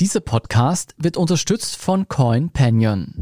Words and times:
Dieser 0.00 0.20
Podcast 0.20 0.94
wird 0.96 1.18
unterstützt 1.18 1.76
von 1.76 2.08
Coin 2.08 2.54
Canyon. 2.54 3.12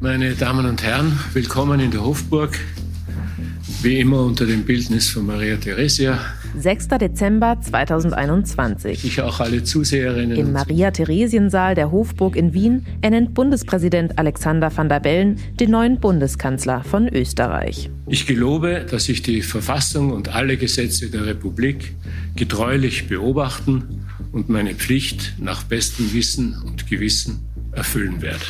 Meine 0.00 0.34
Damen 0.34 0.66
und 0.66 0.82
Herren, 0.82 1.16
willkommen 1.34 1.78
in 1.78 1.92
der 1.92 2.04
Hofburg. 2.04 2.58
Wie 3.80 4.00
immer 4.00 4.22
unter 4.22 4.44
dem 4.44 4.64
Bildnis 4.64 5.10
von 5.10 5.24
Maria 5.24 5.56
Theresia. 5.56 6.18
6. 6.58 6.88
Dezember 7.00 7.60
2021. 7.60 9.04
Ich 9.04 9.20
auch 9.22 9.38
alle 9.38 9.62
Zuseherinnen. 9.62 10.36
Im 10.36 10.52
Maria-Theresien-Saal 10.52 11.76
der 11.76 11.92
Hofburg 11.92 12.34
in 12.34 12.52
Wien 12.54 12.84
ernennt 13.00 13.32
Bundespräsident 13.32 14.18
Alexander 14.18 14.76
van 14.76 14.88
der 14.88 14.98
Bellen 14.98 15.38
den 15.60 15.70
neuen 15.70 16.00
Bundeskanzler 16.00 16.82
von 16.82 17.06
Österreich. 17.06 17.88
Ich 18.08 18.26
gelobe, 18.26 18.84
dass 18.90 19.08
ich 19.08 19.22
die 19.22 19.42
Verfassung 19.42 20.10
und 20.10 20.28
alle 20.34 20.56
Gesetze 20.56 21.08
der 21.08 21.24
Republik 21.24 21.94
getreulich 22.34 23.06
beobachten 23.06 24.01
und 24.32 24.48
meine 24.48 24.74
Pflicht 24.74 25.34
nach 25.38 25.62
bestem 25.62 26.12
Wissen 26.12 26.60
und 26.64 26.88
Gewissen 26.88 27.46
erfüllen 27.72 28.22
werde. 28.22 28.44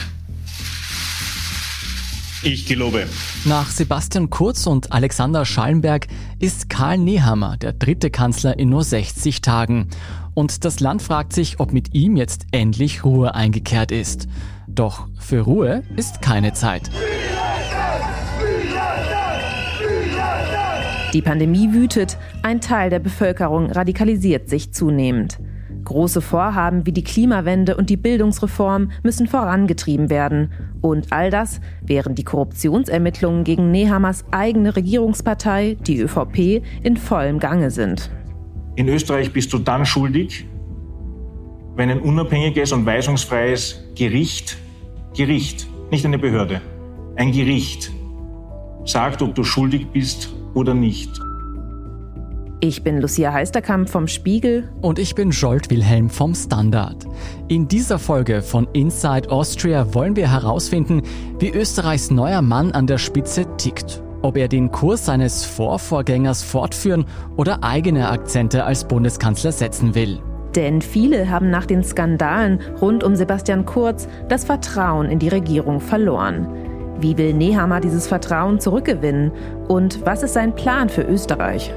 Ich 2.44 2.66
gelobe. 2.66 3.06
Nach 3.44 3.70
Sebastian 3.70 4.28
Kurz 4.28 4.66
und 4.66 4.90
Alexander 4.92 5.44
Schallenberg 5.44 6.08
ist 6.40 6.68
Karl 6.68 6.98
Nehammer 6.98 7.56
der 7.56 7.72
dritte 7.72 8.10
Kanzler 8.10 8.58
in 8.58 8.68
nur 8.68 8.82
60 8.82 9.42
Tagen. 9.42 9.88
Und 10.34 10.64
das 10.64 10.80
Land 10.80 11.02
fragt 11.02 11.32
sich, 11.34 11.60
ob 11.60 11.72
mit 11.72 11.94
ihm 11.94 12.16
jetzt 12.16 12.46
endlich 12.50 13.04
Ruhe 13.04 13.36
eingekehrt 13.36 13.92
ist. 13.92 14.26
Doch 14.66 15.06
für 15.20 15.42
Ruhe 15.42 15.84
ist 15.96 16.20
keine 16.20 16.52
Zeit. 16.52 16.90
Die 21.12 21.22
Pandemie 21.22 21.72
wütet, 21.72 22.16
ein 22.42 22.60
Teil 22.60 22.90
der 22.90 22.98
Bevölkerung 22.98 23.70
radikalisiert 23.70 24.48
sich 24.48 24.72
zunehmend. 24.72 25.38
Große 25.84 26.20
Vorhaben 26.20 26.86
wie 26.86 26.92
die 26.92 27.04
Klimawende 27.04 27.76
und 27.76 27.90
die 27.90 27.96
Bildungsreform 27.96 28.90
müssen 29.02 29.26
vorangetrieben 29.26 30.10
werden. 30.10 30.52
Und 30.80 31.08
all 31.10 31.30
das, 31.30 31.60
während 31.82 32.18
die 32.18 32.24
Korruptionsermittlungen 32.24 33.44
gegen 33.44 33.70
Nehammers 33.70 34.24
eigene 34.30 34.74
Regierungspartei, 34.74 35.76
die 35.86 36.00
ÖVP, 36.00 36.62
in 36.82 36.96
vollem 36.96 37.38
Gange 37.38 37.70
sind. 37.70 38.10
In 38.76 38.88
Österreich 38.88 39.32
bist 39.32 39.52
du 39.52 39.58
dann 39.58 39.84
schuldig, 39.84 40.46
wenn 41.76 41.90
ein 41.90 42.00
unabhängiges 42.00 42.72
und 42.72 42.86
weisungsfreies 42.86 43.82
Gericht, 43.94 44.56
Gericht, 45.16 45.66
nicht 45.90 46.04
eine 46.04 46.18
Behörde, 46.18 46.60
ein 47.16 47.32
Gericht 47.32 47.90
sagt, 48.84 49.22
ob 49.22 49.34
du 49.34 49.44
schuldig 49.44 49.86
bist 49.92 50.34
oder 50.54 50.74
nicht. 50.74 51.10
Ich 52.64 52.84
bin 52.84 53.00
Lucia 53.00 53.32
Heisterkamp 53.32 53.88
vom 53.88 54.06
Spiegel. 54.06 54.70
Und 54.82 55.00
ich 55.00 55.16
bin 55.16 55.32
Jolt 55.32 55.68
Wilhelm 55.68 56.08
vom 56.08 56.32
Standard. 56.32 56.94
In 57.48 57.66
dieser 57.66 57.98
Folge 57.98 58.40
von 58.40 58.68
Inside 58.72 59.32
Austria 59.32 59.92
wollen 59.94 60.14
wir 60.14 60.30
herausfinden, 60.30 61.02
wie 61.40 61.50
Österreichs 61.50 62.12
neuer 62.12 62.40
Mann 62.40 62.70
an 62.70 62.86
der 62.86 62.98
Spitze 62.98 63.46
tickt. 63.56 64.00
Ob 64.22 64.36
er 64.36 64.46
den 64.46 64.70
Kurs 64.70 65.06
seines 65.06 65.44
Vorvorgängers 65.44 66.44
fortführen 66.44 67.06
oder 67.36 67.64
eigene 67.64 68.08
Akzente 68.08 68.62
als 68.62 68.84
Bundeskanzler 68.84 69.50
setzen 69.50 69.96
will. 69.96 70.20
Denn 70.54 70.82
viele 70.82 71.30
haben 71.30 71.50
nach 71.50 71.66
den 71.66 71.82
Skandalen 71.82 72.60
rund 72.80 73.02
um 73.02 73.16
Sebastian 73.16 73.66
Kurz 73.66 74.06
das 74.28 74.44
Vertrauen 74.44 75.10
in 75.10 75.18
die 75.18 75.30
Regierung 75.30 75.80
verloren. 75.80 76.46
Wie 77.00 77.18
will 77.18 77.34
Nehammer 77.34 77.80
dieses 77.80 78.06
Vertrauen 78.06 78.60
zurückgewinnen? 78.60 79.32
Und 79.66 80.06
was 80.06 80.22
ist 80.22 80.34
sein 80.34 80.54
Plan 80.54 80.88
für 80.88 81.02
Österreich? 81.02 81.72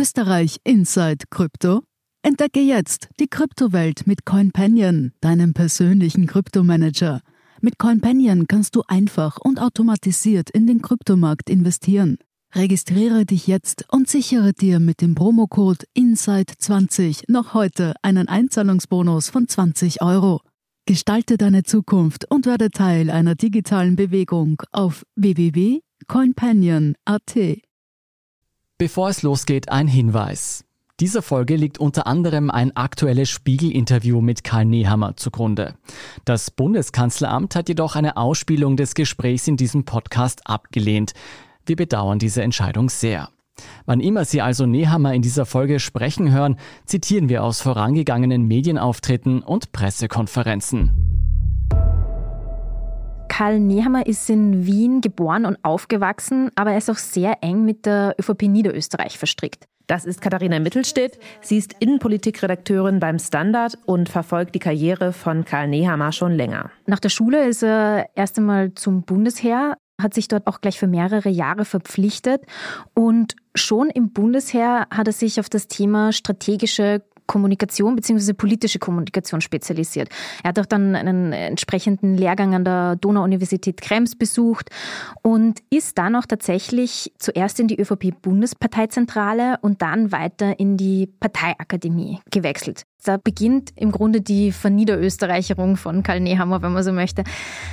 Österreich 0.00 0.56
Inside 0.64 1.26
Krypto? 1.28 1.82
Entdecke 2.22 2.60
jetzt 2.60 3.10
die 3.20 3.26
Kryptowelt 3.26 4.06
mit 4.06 4.24
CoinPanion, 4.24 5.12
deinem 5.20 5.52
persönlichen 5.52 6.26
Kryptomanager. 6.26 7.20
Mit 7.60 7.78
CoinPanion 7.78 8.48
kannst 8.48 8.76
du 8.76 8.82
einfach 8.88 9.36
und 9.36 9.60
automatisiert 9.60 10.48
in 10.48 10.66
den 10.66 10.80
Kryptomarkt 10.80 11.50
investieren. 11.50 12.16
Registriere 12.54 13.26
dich 13.26 13.46
jetzt 13.46 13.84
und 13.92 14.08
sichere 14.08 14.54
dir 14.54 14.80
mit 14.80 15.02
dem 15.02 15.14
Promocode 15.14 15.84
INSIDE20 15.94 17.24
noch 17.28 17.52
heute 17.52 17.92
einen 18.00 18.26
Einzahlungsbonus 18.26 19.28
von 19.28 19.48
20 19.48 20.00
Euro. 20.00 20.40
Gestalte 20.86 21.36
deine 21.36 21.62
Zukunft 21.62 22.24
und 22.30 22.46
werde 22.46 22.70
Teil 22.70 23.10
einer 23.10 23.34
digitalen 23.34 23.96
Bewegung 23.96 24.62
auf 24.72 25.04
www.coinpanion.at. 25.16 27.69
Bevor 28.80 29.10
es 29.10 29.20
losgeht, 29.20 29.68
ein 29.68 29.88
Hinweis. 29.88 30.64
Dieser 31.00 31.20
Folge 31.20 31.56
liegt 31.56 31.76
unter 31.76 32.06
anderem 32.06 32.50
ein 32.50 32.74
aktuelles 32.74 33.28
Spiegel-Interview 33.28 34.22
mit 34.22 34.42
Karl 34.42 34.64
Nehammer 34.64 35.18
zugrunde. 35.18 35.74
Das 36.24 36.50
Bundeskanzleramt 36.50 37.54
hat 37.56 37.68
jedoch 37.68 37.94
eine 37.94 38.16
Ausspielung 38.16 38.78
des 38.78 38.94
Gesprächs 38.94 39.46
in 39.48 39.58
diesem 39.58 39.84
Podcast 39.84 40.46
abgelehnt. 40.46 41.12
Wir 41.66 41.76
bedauern 41.76 42.18
diese 42.18 42.42
Entscheidung 42.42 42.88
sehr. 42.88 43.28
Wann 43.84 44.00
immer 44.00 44.24
Sie 44.24 44.40
also 44.40 44.64
Nehammer 44.64 45.12
in 45.12 45.20
dieser 45.20 45.44
Folge 45.44 45.78
sprechen 45.78 46.32
hören, 46.32 46.56
zitieren 46.86 47.28
wir 47.28 47.44
aus 47.44 47.60
vorangegangenen 47.60 48.48
Medienauftritten 48.48 49.42
und 49.42 49.72
Pressekonferenzen. 49.72 51.19
Karl 53.30 53.60
Nehammer 53.60 54.06
ist 54.06 54.28
in 54.28 54.66
Wien 54.66 55.00
geboren 55.00 55.46
und 55.46 55.56
aufgewachsen, 55.62 56.50
aber 56.56 56.72
er 56.72 56.78
ist 56.78 56.90
auch 56.90 56.98
sehr 56.98 57.38
eng 57.42 57.64
mit 57.64 57.86
der 57.86 58.16
ÖVP 58.20 58.42
Niederösterreich 58.42 59.18
verstrickt. 59.18 59.66
Das 59.86 60.04
ist 60.04 60.20
Katharina 60.20 60.58
Mittelstedt. 60.58 61.18
Sie 61.40 61.56
ist 61.56 61.74
Innenpolitikredakteurin 61.78 62.98
beim 62.98 63.20
Standard 63.20 63.78
und 63.86 64.08
verfolgt 64.08 64.56
die 64.56 64.58
Karriere 64.58 65.12
von 65.12 65.44
Karl 65.44 65.68
Nehammer 65.68 66.10
schon 66.10 66.32
länger. 66.32 66.70
Nach 66.86 66.98
der 66.98 67.08
Schule 67.08 67.48
ist 67.48 67.62
er 67.62 68.08
erst 68.16 68.36
einmal 68.36 68.74
zum 68.74 69.04
Bundesheer, 69.04 69.76
hat 70.02 70.12
sich 70.12 70.26
dort 70.26 70.48
auch 70.48 70.60
gleich 70.60 70.78
für 70.78 70.88
mehrere 70.88 71.28
Jahre 71.28 71.64
verpflichtet 71.64 72.42
und 72.94 73.36
schon 73.54 73.90
im 73.90 74.12
Bundesheer 74.12 74.86
hat 74.90 75.06
er 75.06 75.12
sich 75.12 75.38
auf 75.38 75.48
das 75.48 75.68
Thema 75.68 76.12
strategische 76.12 77.02
Kommunikation 77.30 77.94
bzw. 77.94 78.32
politische 78.32 78.80
Kommunikation 78.80 79.40
spezialisiert. 79.40 80.08
Er 80.42 80.48
hat 80.48 80.58
auch 80.58 80.66
dann 80.66 80.96
einen 80.96 81.32
entsprechenden 81.32 82.16
Lehrgang 82.16 82.56
an 82.56 82.64
der 82.64 82.96
Donau-Universität 82.96 83.80
Krems 83.80 84.16
besucht 84.16 84.70
und 85.22 85.60
ist 85.70 85.96
dann 85.96 86.16
auch 86.16 86.26
tatsächlich 86.26 87.12
zuerst 87.18 87.60
in 87.60 87.68
die 87.68 87.80
ÖVP-Bundesparteizentrale 87.80 89.58
und 89.60 89.80
dann 89.80 90.10
weiter 90.10 90.58
in 90.58 90.76
die 90.76 91.06
Parteiakademie 91.06 92.18
gewechselt. 92.32 92.82
Da 93.02 93.16
beginnt 93.16 93.72
im 93.76 93.92
Grunde 93.92 94.20
die 94.20 94.52
Verniederösterreicherung 94.52 95.76
von 95.76 96.02
Karl 96.02 96.20
Nehammer, 96.20 96.60
wenn 96.60 96.72
man 96.72 96.82
so 96.82 96.92
möchte. 96.92 97.24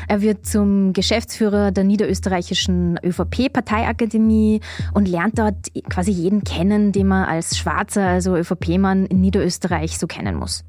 Er 0.08 0.22
wird 0.22 0.46
zum 0.46 0.94
Geschäftsführer 0.94 1.72
der 1.72 1.84
niederösterreichischen 1.84 2.98
ÖVP-Parteiakademie 3.04 4.62
und 4.94 5.08
lernt 5.08 5.38
dort 5.38 5.68
quasi 5.90 6.12
jeden 6.12 6.46
kennen, 6.46 6.94
den 6.94 7.08
man 7.08 7.26
als 7.26 7.58
Schwarzer, 7.58 8.08
also 8.08 8.38
ÖVP-Mann 8.38 9.06
in 9.08 9.20
Niederösterreich 9.20 9.98
so 9.98 10.08
kennen 10.08 10.36
muss. 10.36 10.64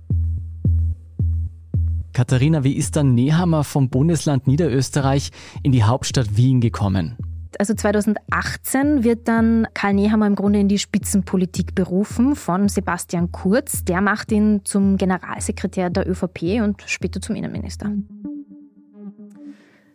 Katharina, 2.13 2.65
wie 2.65 2.77
ist 2.77 2.97
dann 2.97 3.15
Nehammer 3.15 3.63
vom 3.63 3.91
Bundesland 3.91 4.49
Niederösterreich 4.49 5.31
in 5.63 5.71
die 5.71 5.85
Hauptstadt 5.85 6.37
Wien 6.37 6.61
gekommen? 6.61 7.17
Also 7.59 7.75
2018 7.75 9.05
wird 9.05 9.29
dann 9.29 9.67
Karl 9.75 9.95
Nehammer 9.95 10.27
im 10.27 10.35
Grunde 10.35 10.61
in 10.61 10.69
die 10.69 10.79
Spitzenpolitik 10.79 11.75
berufen 11.75 12.37
von 12.37 12.69
Sebastian 12.69 13.33
Kurz. 13.33 13.85
Der 13.85 14.01
macht 14.01 14.31
ihn 14.33 14.63
zum 14.65 14.97
Generalsekretär 14.97 15.91
der 15.91 16.09
ÖVP 16.09 16.61
und 16.63 16.83
später 16.87 17.21
zum 17.21 17.37
Innenminister. 17.37 17.93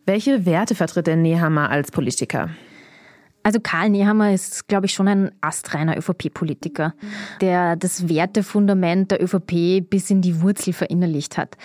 Welche 0.05 0.45
Werte 0.45 0.75
vertritt 0.75 1.07
denn 1.07 1.21
Nehammer 1.21 1.69
als 1.69 1.91
Politiker? 1.91 2.49
Also 3.43 3.59
Karl 3.61 3.89
Nehammer 3.89 4.33
ist, 4.33 4.69
glaube 4.69 4.85
ich, 4.85 4.93
schon 4.93 5.09
ein 5.09 5.31
astreiner 5.41 5.97
ÖVP-Politiker, 5.97 6.93
der 7.41 7.75
das 7.75 8.07
Wertefundament 8.07 9.11
der 9.11 9.21
ÖVP 9.21 9.81
bis 9.89 10.09
in 10.09 10.21
die 10.21 10.41
Wurzel 10.41 10.71
verinnerlicht 10.71 11.37
hat. 11.37 11.57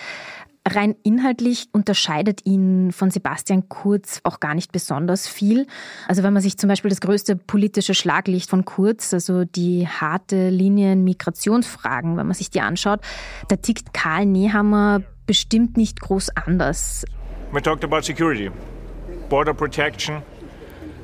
Rein 0.69 0.95
inhaltlich 1.03 1.67
unterscheidet 1.71 2.45
ihn 2.45 2.91
von 2.91 3.11
Sebastian 3.11 3.67
Kurz 3.69 4.21
auch 4.23 4.39
gar 4.39 4.55
nicht 4.55 4.71
besonders 4.71 5.27
viel. 5.27 5.67
Also 6.07 6.23
wenn 6.23 6.33
man 6.33 6.41
sich 6.41 6.57
zum 6.57 6.67
Beispiel 6.67 6.89
das 6.89 7.01
größte 7.01 7.35
politische 7.35 7.93
Schlaglicht 7.93 8.49
von 8.49 8.65
Kurz, 8.65 9.13
also 9.13 9.45
die 9.45 9.87
harte 9.87 10.49
Linie 10.49 10.93
in 10.93 11.03
Migrationsfragen, 11.03 12.17
wenn 12.17 12.27
man 12.27 12.35
sich 12.35 12.49
die 12.49 12.61
anschaut, 12.61 13.01
da 13.47 13.55
tickt 13.55 13.93
Karl 13.93 14.25
Nehammer 14.25 15.01
bestimmt 15.25 15.77
nicht 15.77 15.99
groß 15.99 16.29
anders. 16.35 17.05
We 17.51 17.61
talked 17.61 17.83
about 17.83 18.01
security, 18.03 18.49
border 19.29 19.53
protection 19.53 20.21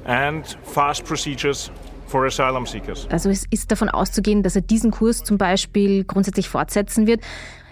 and 0.05 0.57
fast 0.63 1.03
procedures 1.05 1.71
for 2.07 2.25
asylum 2.25 2.65
seekers. 2.65 3.07
Also 3.09 3.29
es 3.29 3.45
ist 3.49 3.71
davon 3.71 3.89
auszugehen, 3.89 4.43
dass 4.43 4.55
er 4.55 4.61
diesen 4.61 4.91
Kurs 4.91 5.23
zum 5.23 5.37
Beispiel 5.37 6.03
grundsätzlich 6.03 6.49
fortsetzen 6.49 7.07
wird. 7.07 7.21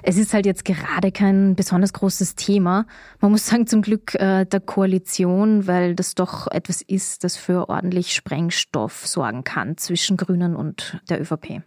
Es 0.05 0.17
ist 0.17 0.33
halt 0.33 0.45
jetzt 0.45 0.65
gerade 0.65 1.13
kein 1.13 1.55
besonders 1.55 1.93
großes 1.93 2.35
Thema. 2.35 2.85
Man 3.21 3.31
muss 3.31 3.47
sagen, 3.47 3.67
zum 3.67 3.81
Glück 3.81 4.15
äh, 4.15 4.43
der 4.45 4.59
Koalition, 4.59 5.65
weil 5.65 5.95
das 5.95 6.13
doch 6.13 6.47
etwas 6.47 6.81
ist, 6.81 7.23
das 7.23 7.37
für 7.37 7.69
ordentlich 7.69 8.13
Sprengstoff 8.13 9.07
sorgen 9.07 9.45
kann 9.45 9.77
zwischen 9.77 10.17
Grünen 10.17 10.57
und 10.57 10.99
der 11.09 11.21
ÖVP. 11.21 11.61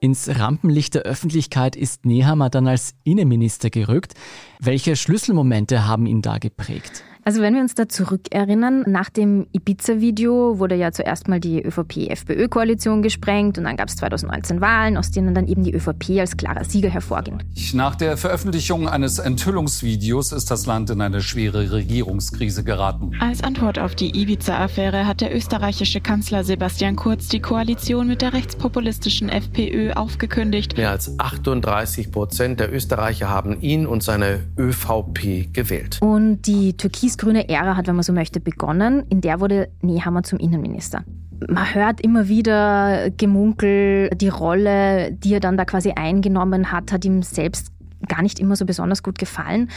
Ins 0.00 0.38
Rampenlicht 0.38 0.94
der 0.94 1.02
Öffentlichkeit 1.02 1.76
ist 1.76 2.06
Nehammer 2.06 2.48
dann 2.48 2.66
als 2.66 2.94
Innenminister 3.04 3.68
gerückt. 3.68 4.14
Welche 4.58 4.96
Schlüsselmomente 4.96 5.86
haben 5.86 6.06
ihn 6.06 6.22
da 6.22 6.38
geprägt? 6.38 7.04
Also 7.24 7.40
wenn 7.40 7.54
wir 7.54 7.60
uns 7.60 7.76
da 7.76 7.88
zurückerinnern, 7.88 8.84
nach 8.88 9.08
dem 9.08 9.46
Ibiza-Video 9.52 10.58
wurde 10.58 10.74
ja 10.74 10.90
zuerst 10.90 11.28
mal 11.28 11.38
die 11.38 11.62
ÖVP-FPÖ-Koalition 11.62 13.00
gesprengt 13.00 13.58
und 13.58 13.64
dann 13.64 13.76
gab 13.76 13.88
es 13.88 13.96
2019 13.96 14.60
Wahlen, 14.60 14.96
aus 14.96 15.12
denen 15.12 15.32
dann 15.32 15.46
eben 15.46 15.62
die 15.62 15.72
ÖVP 15.72 16.18
als 16.18 16.36
klarer 16.36 16.64
Sieger 16.64 16.90
hervorging. 16.90 17.38
Nach 17.74 17.94
der 17.94 18.16
Veröffentlichung 18.16 18.88
eines 18.88 19.20
Enthüllungsvideos 19.20 20.32
ist 20.32 20.50
das 20.50 20.66
Land 20.66 20.90
in 20.90 21.00
eine 21.00 21.22
schwere 21.22 21.70
Regierungskrise 21.70 22.64
geraten. 22.64 23.12
Als 23.20 23.44
Antwort 23.44 23.78
auf 23.78 23.94
die 23.94 24.20
Ibiza-Affäre 24.20 25.06
hat 25.06 25.20
der 25.20 25.34
österreichische 25.34 26.00
Kanzler 26.00 26.42
Sebastian 26.42 26.96
Kurz 26.96 27.28
die 27.28 27.40
Koalition 27.40 28.08
mit 28.08 28.20
der 28.20 28.32
rechtspopulistischen 28.32 29.28
FPÖ 29.28 29.92
aufgekündigt. 29.92 30.76
Mehr 30.76 30.90
als 30.90 31.16
38 31.20 32.10
Prozent 32.10 32.58
der 32.58 32.72
Österreicher 32.74 33.28
haben 33.28 33.60
ihn 33.60 33.86
und 33.86 34.02
seine 34.02 34.40
ÖVP 34.58 35.52
gewählt. 35.52 35.98
Und 36.00 36.42
die 36.48 36.76
Türkis 36.76 37.11
türkis-grüne 37.12 37.48
Ära 37.48 37.76
hat, 37.76 37.86
wenn 37.86 37.96
man 37.96 38.02
so 38.02 38.12
möchte, 38.12 38.40
begonnen. 38.40 39.04
In 39.08 39.20
der 39.20 39.40
wurde 39.40 39.68
Nehammer 39.80 40.22
zum 40.22 40.38
Innenminister. 40.38 41.04
Man 41.48 41.74
hört 41.74 42.00
immer 42.00 42.28
wieder 42.28 43.10
Gemunkel, 43.16 44.10
die 44.10 44.28
Rolle, 44.28 45.12
die 45.12 45.34
er 45.34 45.40
dann 45.40 45.56
da 45.56 45.64
quasi 45.64 45.90
eingenommen 45.90 46.70
hat, 46.70 46.92
hat 46.92 47.04
ihm 47.04 47.22
selbst 47.22 47.72
gar 48.08 48.22
nicht 48.22 48.38
immer 48.38 48.56
so 48.56 48.64
besonders 48.64 49.02
gut 49.02 49.18
gefallen. 49.18 49.70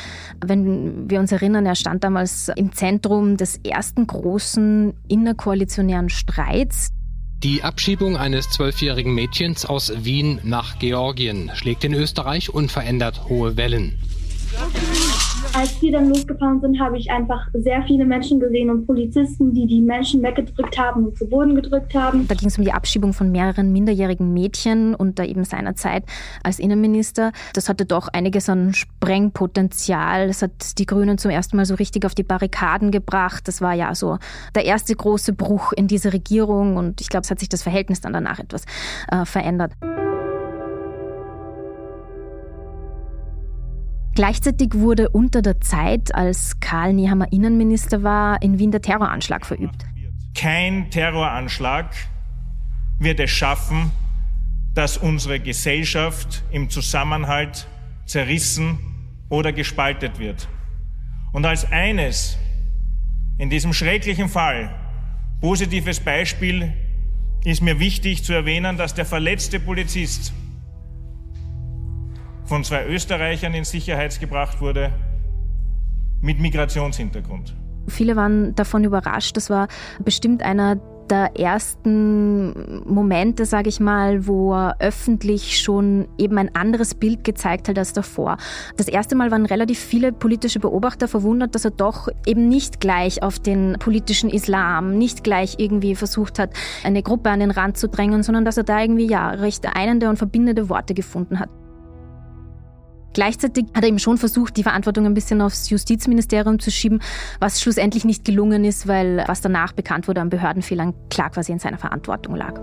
Wenn 0.43 1.09
wir 1.09 1.19
uns 1.19 1.31
erinnern, 1.31 1.65
er 1.65 1.75
stand 1.75 2.03
damals 2.03 2.51
im 2.55 2.71
Zentrum 2.71 3.37
des 3.37 3.57
ersten 3.57 4.07
großen 4.07 4.93
innerkoalitionären 5.07 6.09
Streits. 6.09 6.91
Die 7.43 7.63
Abschiebung 7.63 8.17
eines 8.17 8.49
zwölfjährigen 8.49 9.13
Mädchens 9.13 9.65
aus 9.65 9.91
Wien 10.03 10.39
nach 10.43 10.79
Georgien 10.79 11.51
schlägt 11.53 11.83
in 11.83 11.93
Österreich 11.93 12.51
unverändert 12.51 13.27
hohe 13.27 13.57
Wellen. 13.57 13.97
Als 15.57 15.81
wir 15.81 15.93
dann 15.93 16.09
losgefahren 16.09 16.59
sind, 16.59 16.81
habe 16.81 16.97
ich 16.97 17.09
einfach 17.09 17.47
sehr 17.53 17.81
viele 17.83 18.03
Menschen 18.03 18.41
gesehen 18.41 18.69
und 18.69 18.85
Polizisten, 18.85 19.53
die 19.53 19.65
die 19.65 19.79
Menschen 19.79 20.21
weggedrückt 20.21 20.77
haben 20.77 21.05
und 21.05 21.17
zu 21.17 21.29
Boden 21.29 21.55
gedrückt 21.55 21.95
haben. 21.95 22.27
Da 22.27 22.35
ging 22.35 22.49
es 22.49 22.57
um 22.57 22.65
die 22.65 22.73
Abschiebung 22.73 23.13
von 23.13 23.31
mehreren 23.31 23.71
minderjährigen 23.71 24.33
Mädchen 24.33 24.93
unter 24.95 25.23
eben 25.23 25.45
seiner 25.45 25.75
Zeit 25.75 26.03
als 26.43 26.59
Innenminister. 26.59 27.31
Das 27.53 27.69
hatte 27.69 27.85
doch 27.85 28.09
einiges 28.09 28.49
an 28.49 28.73
Sprengpotenzial. 28.73 30.27
Das 30.27 30.41
hat 30.41 30.77
die 30.77 30.85
Grünen 30.85 31.17
zum 31.17 31.31
ersten 31.31 31.55
Mal 31.55 31.65
so 31.65 31.75
richtig 31.75 32.05
auf 32.05 32.15
die 32.15 32.23
Barrikaden 32.23 32.91
gebracht. 32.91 33.47
Das 33.47 33.61
war 33.61 33.73
ja 33.73 33.95
so 33.95 34.17
der 34.55 34.65
erste 34.65 34.93
große 34.93 35.31
Bruch 35.31 35.71
in 35.71 35.87
diese 35.87 36.11
Regierung 36.11 36.75
und 36.75 36.99
ich 36.99 37.07
glaube, 37.07 37.23
es 37.23 37.31
hat 37.31 37.39
sich 37.39 37.47
das 37.47 37.63
Verhältnis 37.63 38.01
dann 38.01 38.11
danach 38.11 38.39
etwas 38.39 38.65
äh, 39.09 39.23
verändert. 39.23 39.71
Gleichzeitig 44.15 44.73
wurde 44.75 45.09
unter 45.09 45.41
der 45.41 45.59
Zeit, 45.59 46.15
als 46.15 46.61
Karl 46.61 46.93
Nehammer 46.93 47.33
Innenminister 47.33 48.01
war, 48.01 48.41
in 48.41 48.59
Wien 48.59 48.71
der 48.71 48.81
Terroranschlag 48.81 49.45
verübt. 49.45 49.85
Kein 50.33 50.89
Terroranschlag 50.89 51.93
wird 52.97 53.19
es 53.19 53.31
schaffen, 53.31 53.91
dass 54.73 54.97
unsere 54.97 55.41
Gesellschaft 55.41 56.45
im 56.49 56.69
Zusammenhalt 56.69 57.67
zerrissen 58.05 58.79
oder 59.27 59.51
gespaltet 59.51 60.17
wird. 60.17 60.47
Und 61.33 61.45
als 61.45 61.69
eines 61.69 62.37
in 63.37 63.49
diesem 63.49 63.73
schrecklichen 63.73 64.29
Fall 64.29 64.73
positives 65.41 65.99
Beispiel 65.99 66.71
ist 67.43 67.61
mir 67.61 67.81
wichtig 67.81 68.23
zu 68.23 68.31
erwähnen, 68.31 68.77
dass 68.77 68.93
der 68.93 69.05
verletzte 69.05 69.59
Polizist 69.59 70.31
von 72.45 72.63
zwei 72.63 72.85
Österreichern 72.85 73.53
in 73.53 73.63
Sicherheit 73.63 74.19
gebracht 74.19 74.61
wurde 74.61 74.91
mit 76.21 76.39
Migrationshintergrund. 76.39 77.55
Viele 77.87 78.15
waren 78.15 78.55
davon 78.55 78.83
überrascht. 78.83 79.37
Das 79.37 79.49
war 79.49 79.67
bestimmt 80.03 80.41
einer 80.41 80.77
der 81.09 81.39
ersten 81.39 82.81
Momente, 82.85 83.45
sage 83.45 83.69
ich 83.69 83.79
mal, 83.79 84.25
wo 84.25 84.53
er 84.53 84.77
öffentlich 84.79 85.61
schon 85.61 86.07
eben 86.17 86.37
ein 86.39 86.55
anderes 86.55 86.95
Bild 86.95 87.23
gezeigt 87.23 87.69
hat 87.69 87.77
als 87.77 87.93
davor. 87.93 88.37
Das 88.77 88.87
erste 88.87 89.15
Mal 89.15 89.29
waren 89.29 89.45
relativ 89.45 89.79
viele 89.79 90.11
politische 90.11 90.59
Beobachter 90.59 91.07
verwundert, 91.07 91.53
dass 91.53 91.65
er 91.65 91.71
doch 91.71 92.07
eben 92.25 92.47
nicht 92.47 92.79
gleich 92.79 93.21
auf 93.21 93.37
den 93.37 93.77
politischen 93.79 94.31
Islam, 94.31 94.97
nicht 94.97 95.23
gleich 95.23 95.55
irgendwie 95.59 95.95
versucht 95.95 96.39
hat, 96.39 96.51
eine 96.83 97.03
Gruppe 97.03 97.29
an 97.29 97.39
den 97.39 97.51
Rand 97.51 97.77
zu 97.77 97.87
drängen, 97.87 98.23
sondern 98.23 98.45
dass 98.45 98.57
er 98.57 98.63
da 98.63 98.81
irgendwie 98.81 99.07
ja 99.07 99.29
recht 99.29 99.67
einende 99.75 100.09
und 100.09 100.17
verbindende 100.17 100.69
Worte 100.69 100.95
gefunden 100.95 101.39
hat. 101.39 101.49
Gleichzeitig 103.15 103.67
hat 103.73 103.81
er 103.83 103.87
eben 103.87 103.97
schon 103.97 104.17
versucht, 104.17 104.57
die 104.57 104.63
Verantwortung 104.63 105.05
ein 105.05 105.13
bisschen 105.13 105.41
aufs 105.41 105.69
Justizministerium 105.69 106.59
zu 106.59 106.69
schieben, 106.69 106.99
was 107.39 107.61
schlussendlich 107.61 108.03
nicht 108.03 108.25
gelungen 108.25 108.65
ist, 108.65 108.89
weil 108.89 109.23
was 109.25 109.39
danach 109.39 109.71
bekannt 109.71 110.09
wurde 110.09 110.19
an 110.19 110.29
Behördenfehlern 110.29 110.93
klar 111.09 111.29
quasi 111.29 111.53
in 111.53 111.59
seiner 111.59 111.77
Verantwortung 111.77 112.35
lag. 112.35 112.59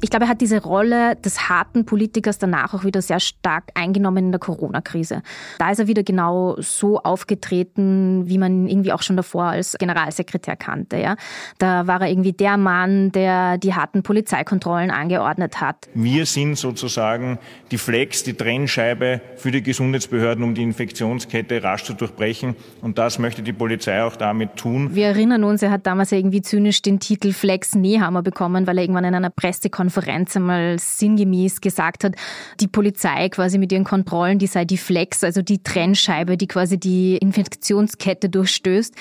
Ich 0.00 0.10
glaube, 0.10 0.26
er 0.26 0.28
hat 0.28 0.40
diese 0.40 0.62
Rolle 0.62 1.16
des 1.16 1.48
harten 1.48 1.84
Politikers 1.84 2.38
danach 2.38 2.72
auch 2.72 2.84
wieder 2.84 3.02
sehr 3.02 3.18
stark 3.18 3.64
eingenommen 3.74 4.26
in 4.26 4.32
der 4.32 4.38
Corona-Krise. 4.38 5.22
Da 5.58 5.72
ist 5.72 5.80
er 5.80 5.88
wieder 5.88 6.04
genau 6.04 6.54
so 6.58 7.00
aufgetreten, 7.00 8.28
wie 8.28 8.38
man 8.38 8.68
irgendwie 8.68 8.92
auch 8.92 9.02
schon 9.02 9.16
davor 9.16 9.46
als 9.46 9.76
Generalsekretär 9.76 10.54
kannte. 10.54 10.98
Ja? 10.98 11.16
Da 11.58 11.88
war 11.88 12.02
er 12.02 12.10
irgendwie 12.10 12.32
der 12.32 12.56
Mann, 12.56 13.10
der 13.10 13.58
die 13.58 13.74
harten 13.74 14.04
Polizeikontrollen 14.04 14.92
angeordnet 14.92 15.60
hat. 15.60 15.88
Wir 15.94 16.26
sind 16.26 16.56
sozusagen 16.56 17.40
die 17.72 17.78
Flex, 17.78 18.22
die 18.22 18.34
Trennscheibe 18.34 19.20
für 19.36 19.50
die 19.50 19.64
Gesundheitsbehörden, 19.64 20.44
um 20.44 20.54
die 20.54 20.62
Infektionskette 20.62 21.64
rasch 21.64 21.82
zu 21.82 21.94
durchbrechen. 21.94 22.54
Und 22.82 22.98
das 22.98 23.18
möchte 23.18 23.42
die 23.42 23.52
Polizei 23.52 24.04
auch 24.04 24.14
damit 24.14 24.54
tun. 24.54 24.94
Wir 24.94 25.06
erinnern 25.06 25.42
uns, 25.42 25.60
er 25.62 25.72
hat 25.72 25.86
damals 25.88 26.12
irgendwie 26.12 26.42
zynisch 26.42 26.82
den 26.82 27.00
Titel 27.00 27.32
Flex 27.32 27.74
Nehammer 27.74 28.22
bekommen, 28.22 28.68
weil 28.68 28.78
er 28.78 28.84
irgendwann 28.84 29.04
in 29.04 29.16
einer 29.16 29.30
Pressekonferenz 29.30 29.87
Konferenz 29.88 30.36
einmal 30.36 30.78
sinngemäß 30.78 31.62
gesagt 31.62 32.04
hat, 32.04 32.14
die 32.60 32.68
Polizei 32.68 33.30
quasi 33.30 33.56
mit 33.56 33.72
ihren 33.72 33.84
Kontrollen, 33.84 34.38
die 34.38 34.46
sei 34.46 34.66
die 34.66 34.76
Flex, 34.76 35.24
also 35.24 35.40
die 35.40 35.62
Trennscheibe, 35.62 36.36
die 36.36 36.46
quasi 36.46 36.78
die 36.78 37.16
Infektionskette 37.16 38.28
durchstößt. 38.28 38.94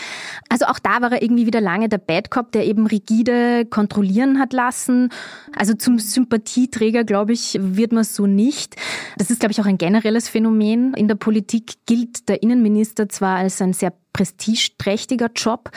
Also 0.47 0.65
auch 0.67 0.79
da 0.79 1.01
war 1.01 1.11
er 1.11 1.21
irgendwie 1.21 1.45
wieder 1.45 1.59
lange 1.59 1.89
der 1.89 1.97
Bad 1.97 2.31
Cop, 2.31 2.53
der 2.53 2.65
eben 2.65 2.87
rigide 2.87 3.65
kontrollieren 3.65 4.39
hat 4.39 4.53
lassen. 4.53 5.09
Also 5.53 5.73
zum 5.73 5.99
Sympathieträger, 5.99 7.03
glaube 7.03 7.33
ich, 7.33 7.57
wird 7.59 7.91
man 7.91 8.05
so 8.05 8.25
nicht. 8.25 8.77
Das 9.17 9.29
ist, 9.29 9.41
glaube 9.41 9.51
ich, 9.51 9.59
auch 9.59 9.65
ein 9.65 9.77
generelles 9.77 10.29
Phänomen. 10.29 10.93
In 10.93 11.09
der 11.09 11.15
Politik 11.15 11.73
gilt 11.85 12.29
der 12.29 12.41
Innenminister 12.41 13.09
zwar 13.09 13.39
als 13.39 13.61
ein 13.61 13.73
sehr 13.73 13.91
prestigeträchtiger 14.13 15.29
Job, 15.35 15.69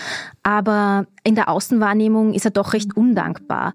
aber 0.42 1.06
in 1.24 1.34
der 1.34 1.48
Außenwahrnehmung 1.48 2.32
ist 2.32 2.46
er 2.46 2.50
doch 2.50 2.72
recht 2.72 2.96
undankbar. 2.96 3.74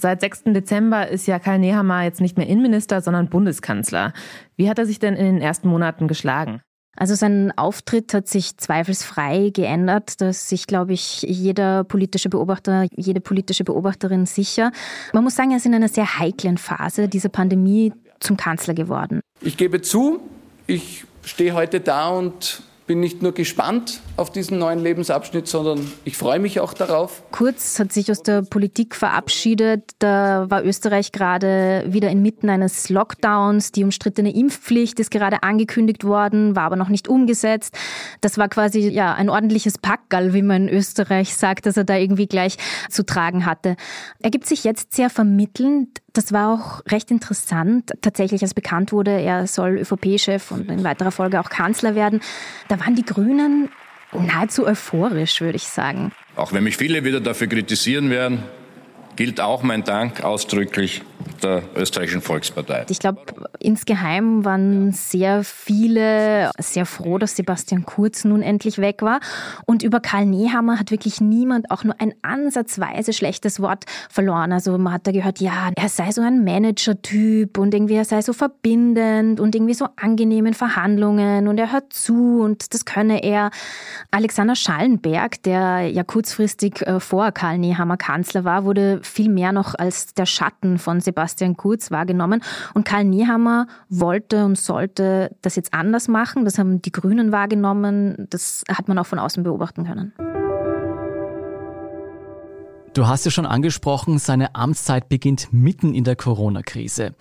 Seit 0.00 0.20
6. 0.20 0.44
Dezember 0.46 1.08
ist 1.08 1.26
ja 1.26 1.38
Karl 1.40 1.58
Nehammer 1.58 2.04
jetzt 2.04 2.20
nicht 2.20 2.36
mehr 2.36 2.46
Innenminister, 2.46 3.00
sondern 3.00 3.28
Bundeskanzler. 3.28 4.12
Wie 4.56 4.70
hat 4.70 4.78
er 4.78 4.86
sich 4.86 5.00
denn 5.00 5.14
in 5.14 5.24
den 5.24 5.40
ersten 5.40 5.68
Monaten 5.68 6.06
geschlagen? 6.06 6.60
Also 6.96 7.14
sein 7.14 7.52
Auftritt 7.56 8.14
hat 8.14 8.28
sich 8.28 8.56
zweifelsfrei 8.56 9.50
geändert. 9.52 10.20
Da 10.20 10.30
ist 10.30 10.48
sich, 10.48 10.66
glaube 10.66 10.92
ich, 10.92 11.22
jeder 11.22 11.84
politische 11.84 12.28
Beobachter, 12.28 12.86
jede 12.94 13.20
politische 13.20 13.64
Beobachterin 13.64 14.26
sicher. 14.26 14.72
Man 15.12 15.24
muss 15.24 15.36
sagen, 15.36 15.50
er 15.50 15.58
ist 15.58 15.66
in 15.66 15.74
einer 15.74 15.88
sehr 15.88 16.18
heiklen 16.18 16.58
Phase 16.58 17.08
dieser 17.08 17.28
Pandemie 17.28 17.92
zum 18.20 18.36
Kanzler 18.36 18.74
geworden. 18.74 19.20
Ich 19.40 19.56
gebe 19.56 19.80
zu, 19.80 20.20
ich 20.66 21.04
stehe 21.24 21.54
heute 21.54 21.80
da 21.80 22.08
und 22.08 22.62
bin 22.88 23.00
nicht 23.00 23.22
nur 23.22 23.32
gespannt 23.32 24.00
auf 24.16 24.32
diesen 24.32 24.58
neuen 24.58 24.80
Lebensabschnitt, 24.80 25.46
sondern 25.46 25.92
ich 26.04 26.16
freue 26.16 26.40
mich 26.40 26.58
auch 26.58 26.72
darauf. 26.72 27.22
Kurz 27.30 27.78
hat 27.78 27.92
sich 27.92 28.10
aus 28.10 28.22
der 28.22 28.42
Politik 28.42 28.96
verabschiedet. 28.96 29.92
Da 30.00 30.46
war 30.48 30.64
Österreich 30.64 31.12
gerade 31.12 31.84
wieder 31.86 32.10
inmitten 32.10 32.48
eines 32.48 32.88
Lockdowns. 32.88 33.70
Die 33.72 33.84
umstrittene 33.84 34.34
Impfpflicht 34.34 34.98
ist 34.98 35.10
gerade 35.10 35.42
angekündigt 35.42 36.02
worden, 36.02 36.56
war 36.56 36.64
aber 36.64 36.76
noch 36.76 36.88
nicht 36.88 37.06
umgesetzt. 37.06 37.76
Das 38.22 38.38
war 38.38 38.48
quasi 38.48 38.88
ja 38.88 39.14
ein 39.14 39.28
ordentliches 39.28 39.78
Packerl, 39.78 40.32
wie 40.32 40.42
man 40.42 40.66
in 40.66 40.74
Österreich 40.74 41.36
sagt, 41.36 41.66
dass 41.66 41.76
er 41.76 41.84
da 41.84 41.96
irgendwie 41.96 42.26
gleich 42.26 42.56
zu 42.88 43.04
tragen 43.04 43.44
hatte. 43.44 43.76
Er 44.20 44.30
gibt 44.30 44.46
sich 44.46 44.64
jetzt 44.64 44.94
sehr 44.94 45.10
vermittelnd 45.10 46.00
das 46.18 46.32
war 46.32 46.52
auch 46.52 46.84
recht 46.90 47.12
interessant. 47.12 47.92
Tatsächlich, 48.02 48.42
als 48.42 48.52
bekannt 48.52 48.90
wurde, 48.90 49.12
er 49.12 49.46
soll 49.46 49.78
ÖVP-Chef 49.78 50.50
und 50.50 50.68
in 50.68 50.82
weiterer 50.82 51.12
Folge 51.12 51.38
auch 51.38 51.48
Kanzler 51.48 51.94
werden, 51.94 52.20
da 52.66 52.80
waren 52.80 52.96
die 52.96 53.04
Grünen 53.04 53.70
Nahezu 54.12 54.66
euphorisch, 54.66 55.40
würde 55.40 55.56
ich 55.56 55.68
sagen. 55.68 56.12
Auch 56.34 56.52
wenn 56.52 56.64
mich 56.64 56.76
viele 56.76 57.04
wieder 57.04 57.20
dafür 57.20 57.46
kritisieren 57.46 58.10
werden, 58.10 58.42
gilt 59.18 59.40
auch 59.40 59.64
mein 59.64 59.82
Dank 59.82 60.22
ausdrücklich 60.22 61.02
der 61.42 61.62
österreichischen 61.74 62.20
Volkspartei. 62.20 62.86
Ich 62.88 63.00
glaube, 63.00 63.20
insgeheim 63.58 64.44
waren 64.44 64.92
sehr 64.92 65.42
viele 65.42 66.50
sehr 66.58 66.86
froh, 66.86 67.18
dass 67.18 67.34
Sebastian 67.34 67.84
Kurz 67.84 68.24
nun 68.24 68.42
endlich 68.42 68.78
weg 68.78 69.02
war. 69.02 69.18
Und 69.66 69.82
über 69.82 69.98
Karl 69.98 70.26
Nehammer 70.26 70.78
hat 70.78 70.92
wirklich 70.92 71.20
niemand 71.20 71.70
auch 71.72 71.82
nur 71.82 71.94
ein 72.00 72.14
ansatzweise 72.22 73.12
schlechtes 73.12 73.60
Wort 73.60 73.84
verloren. 74.08 74.52
Also 74.52 74.76
man 74.78 74.92
hat 74.92 75.06
da 75.06 75.12
gehört, 75.12 75.40
ja, 75.40 75.70
er 75.74 75.88
sei 75.88 76.12
so 76.12 76.20
ein 76.20 76.44
Manager-Typ 76.44 77.58
und 77.58 77.74
irgendwie 77.74 77.94
er 77.94 78.04
sei 78.04 78.22
so 78.22 78.32
verbindend 78.32 79.40
und 79.40 79.54
irgendwie 79.54 79.74
so 79.74 79.88
angenehm 79.96 80.46
in 80.46 80.54
Verhandlungen 80.54 81.48
und 81.48 81.58
er 81.58 81.72
hört 81.72 81.92
zu 81.92 82.40
und 82.42 82.72
das 82.72 82.84
könne 82.84 83.24
er. 83.24 83.50
Alexander 84.12 84.54
Schallenberg, 84.54 85.42
der 85.42 85.88
ja 85.88 86.04
kurzfristig 86.04 86.82
äh, 86.82 87.00
vor 87.00 87.32
Karl 87.32 87.58
Nehammer 87.58 87.96
Kanzler 87.96 88.44
war, 88.44 88.64
wurde 88.64 89.00
viel 89.08 89.28
mehr 89.28 89.52
noch 89.52 89.74
als 89.74 90.14
der 90.14 90.26
Schatten 90.26 90.78
von 90.78 91.00
Sebastian 91.00 91.56
Kurz 91.56 91.90
wahrgenommen. 91.90 92.42
Und 92.74 92.84
Karl 92.84 93.04
Niehammer 93.04 93.66
wollte 93.88 94.44
und 94.44 94.58
sollte 94.58 95.34
das 95.42 95.56
jetzt 95.56 95.74
anders 95.74 96.08
machen. 96.08 96.44
Das 96.44 96.58
haben 96.58 96.82
die 96.82 96.92
Grünen 96.92 97.32
wahrgenommen. 97.32 98.26
Das 98.30 98.64
hat 98.70 98.88
man 98.88 98.98
auch 98.98 99.06
von 99.06 99.18
außen 99.18 99.42
beobachten 99.42 99.84
können. 99.84 100.12
Du 102.94 103.06
hast 103.06 103.24
ja 103.24 103.30
schon 103.30 103.46
angesprochen, 103.46 104.18
seine 104.18 104.54
Amtszeit 104.54 105.08
beginnt 105.08 105.52
mitten 105.52 105.94
in 105.94 106.04
der 106.04 106.16
Corona-Krise. 106.16 107.14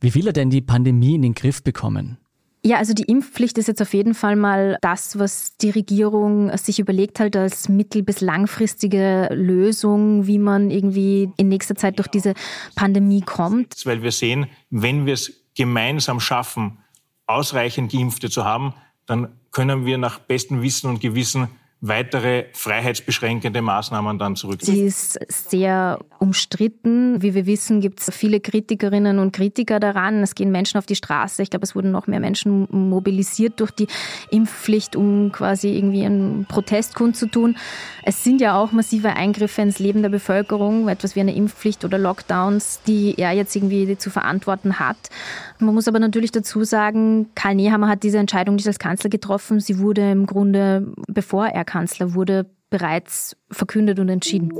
Wie 0.00 0.14
will 0.14 0.26
er 0.26 0.32
denn 0.32 0.50
die 0.50 0.60
Pandemie 0.60 1.14
in 1.14 1.22
den 1.22 1.34
Griff 1.34 1.64
bekommen? 1.64 2.18
Ja, 2.66 2.78
also 2.78 2.94
die 2.94 3.04
Impfpflicht 3.04 3.58
ist 3.58 3.68
jetzt 3.68 3.80
auf 3.80 3.94
jeden 3.94 4.12
Fall 4.12 4.34
mal 4.34 4.76
das, 4.80 5.20
was 5.20 5.56
die 5.56 5.70
Regierung 5.70 6.50
sich 6.56 6.80
überlegt 6.80 7.20
hat 7.20 7.36
als 7.36 7.68
mittel- 7.68 8.02
bis 8.02 8.20
langfristige 8.20 9.28
Lösung, 9.30 10.26
wie 10.26 10.40
man 10.40 10.72
irgendwie 10.72 11.30
in 11.36 11.46
nächster 11.46 11.76
Zeit 11.76 12.00
durch 12.00 12.08
diese 12.08 12.34
Pandemie 12.74 13.20
kommt. 13.20 13.86
Weil 13.86 14.02
wir 14.02 14.10
sehen, 14.10 14.48
wenn 14.70 15.06
wir 15.06 15.14
es 15.14 15.44
gemeinsam 15.54 16.18
schaffen, 16.18 16.78
ausreichend 17.28 17.92
Geimpfte 17.92 18.30
zu 18.30 18.44
haben, 18.44 18.74
dann 19.06 19.28
können 19.52 19.86
wir 19.86 19.96
nach 19.96 20.18
bestem 20.18 20.60
Wissen 20.60 20.90
und 20.90 21.00
Gewissen 21.00 21.46
weitere 21.82 22.46
freiheitsbeschränkende 22.54 23.60
Maßnahmen 23.60 24.18
dann 24.18 24.34
zurückziehen. 24.34 24.76
Sie 24.76 24.84
ist 24.84 25.18
sehr 25.28 25.98
umstritten. 26.18 27.20
Wie 27.22 27.34
wir 27.34 27.44
wissen, 27.44 27.82
gibt 27.82 28.00
es 28.00 28.14
viele 28.14 28.40
Kritikerinnen 28.40 29.18
und 29.18 29.32
Kritiker 29.32 29.78
daran. 29.78 30.22
Es 30.22 30.34
gehen 30.34 30.50
Menschen 30.50 30.78
auf 30.78 30.86
die 30.86 30.96
Straße. 30.96 31.42
Ich 31.42 31.50
glaube, 31.50 31.64
es 31.64 31.74
wurden 31.74 31.90
noch 31.90 32.06
mehr 32.06 32.18
Menschen 32.18 32.66
mobilisiert 32.70 33.60
durch 33.60 33.72
die 33.72 33.88
Impfpflicht, 34.30 34.96
um 34.96 35.30
quasi 35.32 35.76
irgendwie 35.76 36.06
einen 36.06 36.46
Protest 36.46 36.94
kundzutun. 36.94 37.56
Es 38.04 38.24
sind 38.24 38.40
ja 38.40 38.56
auch 38.56 38.72
massive 38.72 39.10
Eingriffe 39.10 39.60
ins 39.60 39.78
Leben 39.78 40.00
der 40.00 40.08
Bevölkerung, 40.08 40.88
etwas 40.88 41.14
wie 41.14 41.20
eine 41.20 41.34
Impfpflicht 41.34 41.84
oder 41.84 41.98
Lockdowns, 41.98 42.80
die 42.86 43.16
er 43.18 43.32
jetzt 43.32 43.54
irgendwie 43.54 43.98
zu 43.98 44.08
verantworten 44.08 44.78
hat. 44.78 44.96
Man 45.58 45.74
muss 45.74 45.88
aber 45.88 45.98
natürlich 45.98 46.32
dazu 46.32 46.64
sagen, 46.64 47.28
Karl 47.34 47.54
Nehammer 47.54 47.88
hat 47.88 48.02
diese 48.02 48.18
Entscheidung 48.18 48.56
nicht 48.56 48.66
als 48.66 48.78
Kanzler 48.78 49.10
getroffen. 49.10 49.60
Sie 49.60 49.78
wurde 49.78 50.10
im 50.10 50.24
Grunde, 50.24 50.86
bevor 51.06 51.46
er 51.46 51.65
Kanzler 51.66 52.14
wurde, 52.14 52.46
bereits 52.70 53.36
verkündet 53.50 53.98
und 53.98 54.08
entschieden. 54.08 54.52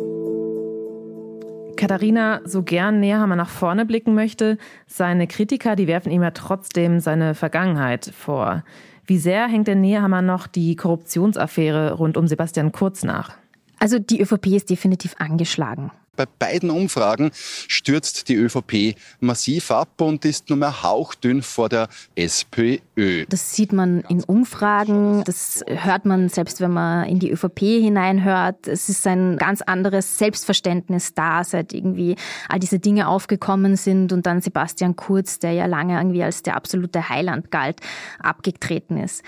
Katharina, 1.76 2.40
so 2.44 2.62
gern 2.62 3.00
Nehammer 3.00 3.36
nach 3.36 3.50
vorne 3.50 3.84
blicken 3.84 4.14
möchte, 4.14 4.56
seine 4.86 5.26
Kritiker, 5.26 5.76
die 5.76 5.86
werfen 5.86 6.10
ihm 6.10 6.22
ja 6.22 6.30
trotzdem 6.30 7.00
seine 7.00 7.34
Vergangenheit 7.34 8.06
vor. 8.16 8.64
Wie 9.04 9.18
sehr 9.18 9.46
hängt 9.46 9.68
der 9.68 9.76
Nehammer 9.76 10.22
noch 10.22 10.46
die 10.46 10.74
Korruptionsaffäre 10.74 11.92
rund 11.92 12.16
um 12.16 12.26
Sebastian 12.26 12.72
Kurz 12.72 13.04
nach? 13.04 13.36
Also 13.78 13.98
die 13.98 14.20
ÖVP 14.20 14.46
ist 14.48 14.70
definitiv 14.70 15.14
angeschlagen. 15.18 15.92
Bei 16.16 16.24
beiden 16.26 16.70
Umfragen 16.70 17.30
stürzt 17.68 18.28
die 18.28 18.34
ÖVP 18.34 18.96
massiv 19.20 19.70
ab 19.70 20.00
und 20.00 20.24
ist 20.24 20.48
nur 20.48 20.58
mehr 20.58 20.82
hauchdünn 20.82 21.42
vor 21.42 21.68
der 21.68 21.88
SPÖ. 22.14 23.26
Das 23.28 23.54
sieht 23.54 23.72
man 23.72 24.00
in 24.08 24.24
Umfragen, 24.24 25.22
das 25.24 25.62
hört 25.66 26.06
man 26.06 26.30
selbst, 26.30 26.60
wenn 26.60 26.72
man 26.72 27.06
in 27.06 27.18
die 27.18 27.30
ÖVP 27.30 27.60
hineinhört. 27.60 28.66
Es 28.66 28.88
ist 28.88 29.06
ein 29.06 29.36
ganz 29.36 29.60
anderes 29.60 30.18
Selbstverständnis 30.18 31.12
da, 31.12 31.44
seit 31.44 31.74
irgendwie 31.74 32.16
all 32.48 32.58
diese 32.58 32.78
Dinge 32.78 33.08
aufgekommen 33.08 33.76
sind 33.76 34.12
und 34.12 34.24
dann 34.24 34.40
Sebastian 34.40 34.96
Kurz, 34.96 35.38
der 35.38 35.52
ja 35.52 35.66
lange 35.66 35.98
irgendwie 35.98 36.22
als 36.22 36.42
der 36.42 36.56
absolute 36.56 37.10
Heiland 37.10 37.50
galt, 37.50 37.80
abgetreten 38.18 38.96
ist. 38.96 39.22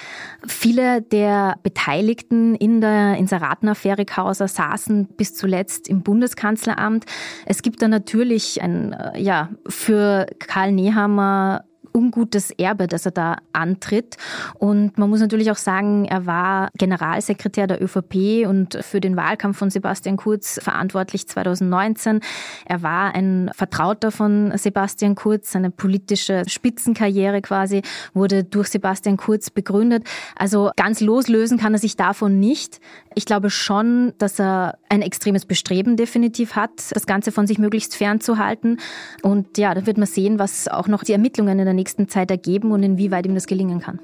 Viele 0.47 1.03
der 1.03 1.59
Beteiligten 1.63 2.55
in 2.55 2.81
der 2.81 3.17
Inseratenaffäre 3.19 4.07
Kauser 4.07 4.49
saßen 4.49 5.09
bis 5.17 5.35
zuletzt 5.35 5.89
im 5.89 6.03
Bundeskanzleramt 6.03 6.78
Kanzleramt. 6.79 7.05
Es 7.47 7.63
gibt 7.63 7.83
da 7.83 7.89
natürlich 7.89 8.63
ein, 8.63 8.93
äh, 8.93 9.21
ja, 9.21 9.51
für 9.69 10.27
Karl 10.39 10.73
Nehammer 10.73 11.65
ungutes 11.99 12.51
Erbe, 12.53 12.87
das 12.87 13.07
er 13.07 13.13
da 13.13 13.37
antritt. 13.53 14.17
Und 14.59 14.99
man 14.99 15.11
muss 15.11 15.21
natürlich 15.21 15.51
auch 15.51 15.57
sagen, 15.57 16.05
er 16.05 16.27
war 16.27 16.71
Generalsekretär 16.79 17.67
der 17.67 17.83
ÖVP 17.83 18.47
und 18.47 18.79
für 18.83 19.01
den 19.01 19.17
Wahlkampf 19.17 19.59
von 19.59 19.71
Sebastian 19.71 20.17
Kurz 20.17 20.61
verantwortlich 20.63 21.27
2019. 21.27 22.21
Er 22.67 22.83
war 22.83 23.15
ein 23.15 23.51
Vertrauter 23.55 24.13
von 24.13 24.53
Sebastian 24.57 25.15
Kurz. 25.15 25.53
Seine 25.53 25.71
politische 25.71 26.43
Spitzenkarriere 26.47 27.43
quasi 27.43 27.83
wurde 28.15 28.45
durch 28.45 28.69
Sebastian 28.69 29.17
Kurz 29.17 29.51
begründet. 29.51 30.05
Also 30.37 30.71
ganz 30.77 31.01
loslösen 31.01 31.59
kann 31.59 31.75
er 31.75 31.81
sich 31.81 31.97
davon 31.97 32.39
nicht. 32.39 32.81
Ich 33.15 33.25
glaube 33.25 33.51
schon, 33.51 34.13
dass 34.19 34.39
er 34.39 34.79
ein 34.89 35.03
extremes 35.03 35.45
Bestreben 35.45 35.97
definitiv 35.97 36.57
hat, 36.57 36.93
das 36.93 37.07
Ganze 37.07 37.33
von 37.33 37.47
sich 37.47 37.59
möglichst 37.59 37.95
fernzuhalten. 37.95 38.79
Und 39.23 39.59
ja, 39.59 39.75
da 39.75 39.87
wird 39.87 39.99
man 39.99 40.07
sehen, 40.07 40.39
was 40.39 40.69
auch 40.69 40.89
noch 40.89 41.05
die 41.05 41.13
Ermittlungen 41.13 41.59
in 41.59 41.65
der 41.65 41.75
nächsten 41.75 42.09
Zeit 42.09 42.31
ergeben 42.31 42.73
und 42.73 42.83
inwieweit 42.83 43.27
ihm 43.27 43.35
das 43.35 43.47
gelingen 43.47 43.81
kann. 43.81 44.01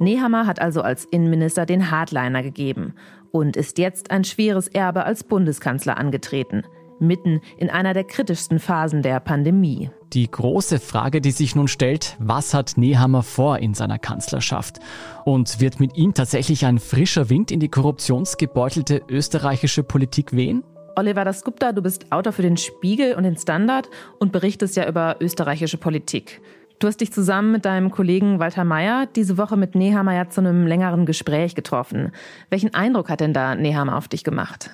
Nehammer 0.00 0.46
hat 0.46 0.60
also 0.60 0.82
als 0.82 1.06
Innenminister 1.06 1.66
den 1.66 1.90
Hardliner 1.90 2.42
gegeben 2.42 2.94
und 3.32 3.56
ist 3.56 3.78
jetzt 3.78 4.12
ein 4.12 4.22
schweres 4.24 4.68
Erbe 4.68 5.04
als 5.04 5.24
Bundeskanzler 5.24 5.98
angetreten 5.98 6.62
mitten 7.00 7.40
in 7.56 7.70
einer 7.70 7.94
der 7.94 8.04
kritischsten 8.04 8.58
Phasen 8.58 9.02
der 9.02 9.20
Pandemie. 9.20 9.90
Die 10.12 10.30
große 10.30 10.78
Frage, 10.78 11.20
die 11.20 11.30
sich 11.30 11.54
nun 11.54 11.68
stellt, 11.68 12.16
was 12.18 12.54
hat 12.54 12.74
Nehammer 12.76 13.22
vor 13.22 13.58
in 13.58 13.74
seiner 13.74 13.98
Kanzlerschaft? 13.98 14.78
Und 15.24 15.60
wird 15.60 15.80
mit 15.80 15.96
ihm 15.96 16.14
tatsächlich 16.14 16.64
ein 16.64 16.78
frischer 16.78 17.28
Wind 17.28 17.50
in 17.50 17.60
die 17.60 17.68
korruptionsgebeutelte 17.68 19.02
österreichische 19.08 19.82
Politik 19.82 20.32
wehen? 20.32 20.64
Oliver 20.96 21.24
Dasgupta, 21.24 21.72
du 21.72 21.82
bist 21.82 22.10
Autor 22.10 22.32
für 22.32 22.42
den 22.42 22.56
Spiegel 22.56 23.14
und 23.14 23.22
den 23.22 23.36
Standard 23.36 23.88
und 24.18 24.32
berichtest 24.32 24.76
ja 24.76 24.88
über 24.88 25.16
österreichische 25.20 25.76
Politik. 25.76 26.40
Du 26.80 26.86
hast 26.86 27.00
dich 27.00 27.12
zusammen 27.12 27.52
mit 27.52 27.64
deinem 27.64 27.90
Kollegen 27.90 28.38
Walter 28.38 28.64
Mayer 28.64 29.06
diese 29.06 29.36
Woche 29.36 29.56
mit 29.56 29.74
Nehammer 29.74 30.14
ja 30.14 30.28
zu 30.28 30.40
einem 30.40 30.66
längeren 30.66 31.06
Gespräch 31.06 31.54
getroffen. 31.54 32.12
Welchen 32.50 32.72
Eindruck 32.72 33.10
hat 33.10 33.20
denn 33.20 33.32
da 33.32 33.56
Nehammer 33.56 33.96
auf 33.96 34.08
dich 34.08 34.22
gemacht? 34.22 34.70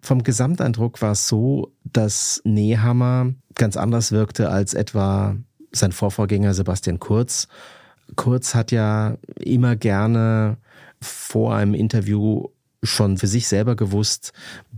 Vom 0.00 0.22
Gesamteindruck 0.22 1.02
war 1.02 1.12
es 1.12 1.28
so, 1.28 1.72
dass 1.84 2.40
Nehammer 2.44 3.34
ganz 3.54 3.76
anders 3.76 4.12
wirkte 4.12 4.50
als 4.50 4.74
etwa 4.74 5.36
sein 5.72 5.92
Vorvorgänger 5.92 6.54
Sebastian 6.54 6.98
Kurz. 6.98 7.48
Kurz 8.16 8.54
hat 8.54 8.72
ja 8.72 9.16
immer 9.36 9.76
gerne 9.76 10.56
vor 11.00 11.54
einem 11.54 11.74
Interview 11.74 12.48
schon 12.82 13.18
für 13.18 13.26
sich 13.26 13.46
selber 13.46 13.76
gewusst, 13.76 14.32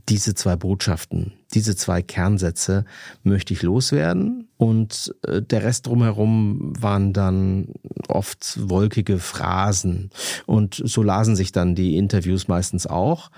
diese 0.09 0.35
zwei 0.35 0.57
Botschaften, 0.57 1.33
diese 1.55 1.77
zwei 1.77 2.03
Kernsätze 2.03 2.85
möchte 3.23 3.55
ich 3.55 3.63
loswerden. 3.63 4.49
Und 4.57 5.15
äh, 5.27 5.41
der 5.41 5.63
Rest 5.63 5.87
drumherum 5.87 6.73
waren 6.81 7.13
dann 7.13 7.69
oft 8.09 8.59
wolkige 8.69 9.19
Phrasen. 9.19 10.11
Und 10.47 10.83
so 10.85 11.03
lasen 11.03 11.37
sich 11.37 11.53
dann 11.53 11.75
die 11.75 11.97
Interviews 11.97 12.49
meistens 12.49 12.87
auch 12.87 13.31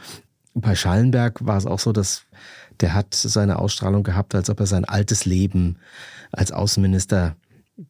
bei 0.54 0.75
Schallenberg 0.75 1.44
war 1.44 1.56
es 1.56 1.66
auch 1.66 1.80
so, 1.80 1.92
dass 1.92 2.25
der 2.80 2.94
hat 2.94 3.14
seine 3.14 3.58
Ausstrahlung 3.58 4.02
gehabt, 4.02 4.34
als 4.34 4.50
ob 4.50 4.61
er 4.61 4.66
sein 4.66 4.84
altes 4.84 5.25
Leben 5.25 5.76
als 6.32 6.52
Außenminister, 6.52 7.37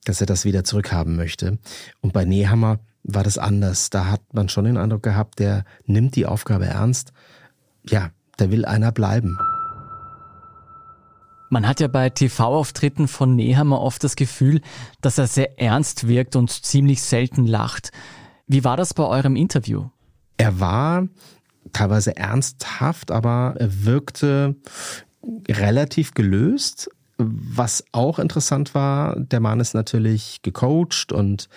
dass 0.05 0.21
er 0.21 0.27
das 0.27 0.45
wieder 0.45 0.65
zurückhaben 0.65 1.17
möchte. 1.17 1.59
Und 2.01 2.13
bei 2.13 2.25
Nehammer 2.25 2.81
war 3.03 3.23
das 3.23 3.39
anders. 3.39 3.91
Da 3.91 4.07
hat 4.07 4.21
man 4.33 4.49
schon 4.49 4.65
den 4.65 4.77
Eindruck 4.77 5.03
gehabt, 5.03 5.39
der 5.39 5.65
nimmt 5.87 6.17
die 6.17 6.27
Aufgabe 6.27 6.67
ernst. 6.67 7.13
Ja, 7.89 8.11
da 8.37 8.51
will 8.51 8.65
einer 8.65 8.93
bleiben. 8.93 9.39
Man 11.51 11.69
hat 11.69 11.81
ja 11.81 11.89
bei 11.89 12.11
TV-Auftritten 12.11 13.07
von 13.07 13.37
Nehammer 13.37 13.81
oft 13.81 14.03
das 14.03 14.17
Gefühl, 14.17 14.61
dass 15.03 15.19
er 15.19 15.27
sehr 15.27 15.61
ernst 15.61 16.09
wirkt 16.09 16.35
und 16.35 16.51
ziemlich 16.51 17.03
selten 17.03 17.47
lacht. 17.47 17.93
Wie 18.47 18.65
war 18.65 18.77
das 18.77 18.95
bei 18.95 19.05
eurem 19.05 19.37
Interview? 19.37 19.89
Er 20.37 20.59
war 20.59 21.07
teilweise 21.73 22.17
ernsthaft, 22.17 23.11
aber 23.11 23.55
er 23.59 23.85
wirkte 23.85 24.57
relativ 25.49 26.15
gelöst. 26.15 26.91
Was 27.17 27.85
auch 27.93 28.19
interessant 28.19 28.75
war, 28.75 29.19
der 29.19 29.41
Mann 29.41 29.61
ist 29.61 29.75
natürlich 29.75 30.41
gecoacht 30.43 31.13
und 31.13 31.49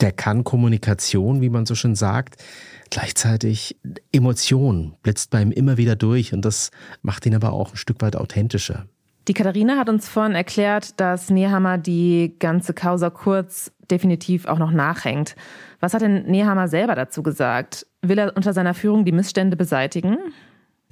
der 0.00 0.12
kann 0.12 0.44
Kommunikation, 0.44 1.40
wie 1.40 1.50
man 1.50 1.66
so 1.66 1.74
schön 1.74 1.94
sagt. 1.94 2.42
Gleichzeitig 2.90 3.76
Emotion 4.12 4.94
blitzt 5.02 5.30
bei 5.30 5.42
ihm 5.42 5.52
immer 5.52 5.76
wieder 5.76 5.96
durch 5.96 6.32
und 6.32 6.44
das 6.44 6.70
macht 7.02 7.26
ihn 7.26 7.34
aber 7.34 7.52
auch 7.52 7.72
ein 7.72 7.76
Stück 7.76 8.00
weit 8.02 8.16
authentischer. 8.16 8.86
Die 9.26 9.34
Katharina 9.34 9.78
hat 9.78 9.88
uns 9.88 10.08
vorhin 10.08 10.34
erklärt, 10.34 11.00
dass 11.00 11.30
Nehammer 11.30 11.78
die 11.78 12.36
ganze 12.38 12.74
Causa 12.74 13.08
Kurz 13.08 13.72
definitiv 13.90 14.46
auch 14.46 14.58
noch 14.58 14.70
nachhängt. 14.70 15.34
Was 15.80 15.94
hat 15.94 16.02
denn 16.02 16.24
Nehammer 16.26 16.68
selber 16.68 16.94
dazu 16.94 17.22
gesagt? 17.22 17.86
Will 18.08 18.18
er 18.18 18.36
unter 18.36 18.52
seiner 18.52 18.74
Führung 18.74 19.04
die 19.04 19.12
Missstände 19.12 19.56
beseitigen? 19.56 20.18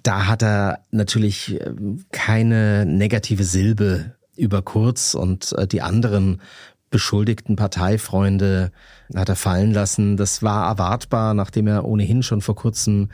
Da 0.03 0.27
hat 0.27 0.43
er 0.43 0.81
natürlich 0.91 1.61
äh, 1.61 1.73
keine 2.11 2.87
negative 2.87 3.45
Silbe 3.45 4.17
über 4.37 4.63
Kurz 4.63 5.15
und 5.15 5.53
äh, 5.59 5.67
die 5.67 5.83
anderen 5.83 6.41
beschuldigten 6.91 7.57
Parteifreunde 7.57 8.71
hat 9.15 9.29
er 9.29 9.37
fallen 9.37 9.73
lassen. 9.73 10.17
Das 10.17 10.43
war 10.43 10.69
erwartbar, 10.69 11.35
nachdem 11.35 11.67
er 11.67 11.85
ohnehin 11.85 12.23
schon 12.23 12.41
vor 12.41 12.55
kurzem 12.55 13.09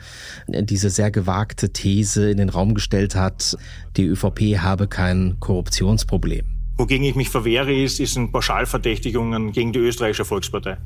diese 0.47 0.89
sehr 0.89 1.11
gewagte 1.11 1.71
These 1.71 2.29
in 2.29 2.37
den 2.37 2.49
Raum 2.49 2.75
gestellt 2.75 3.15
hat, 3.15 3.57
die 3.97 4.05
ÖVP 4.05 4.59
habe 4.59 4.87
kein 4.87 5.37
Korruptionsproblem. 5.39 6.45
Wogegen 6.77 7.05
ich 7.05 7.15
mich 7.15 7.29
verwehre, 7.29 7.73
ist, 7.73 7.99
ist 7.99 8.15
ein 8.15 8.31
Pauschalverdächtigungen 8.31 9.51
gegen 9.51 9.73
die 9.73 9.79
österreichische 9.79 10.25
Volkspartei. 10.25 10.77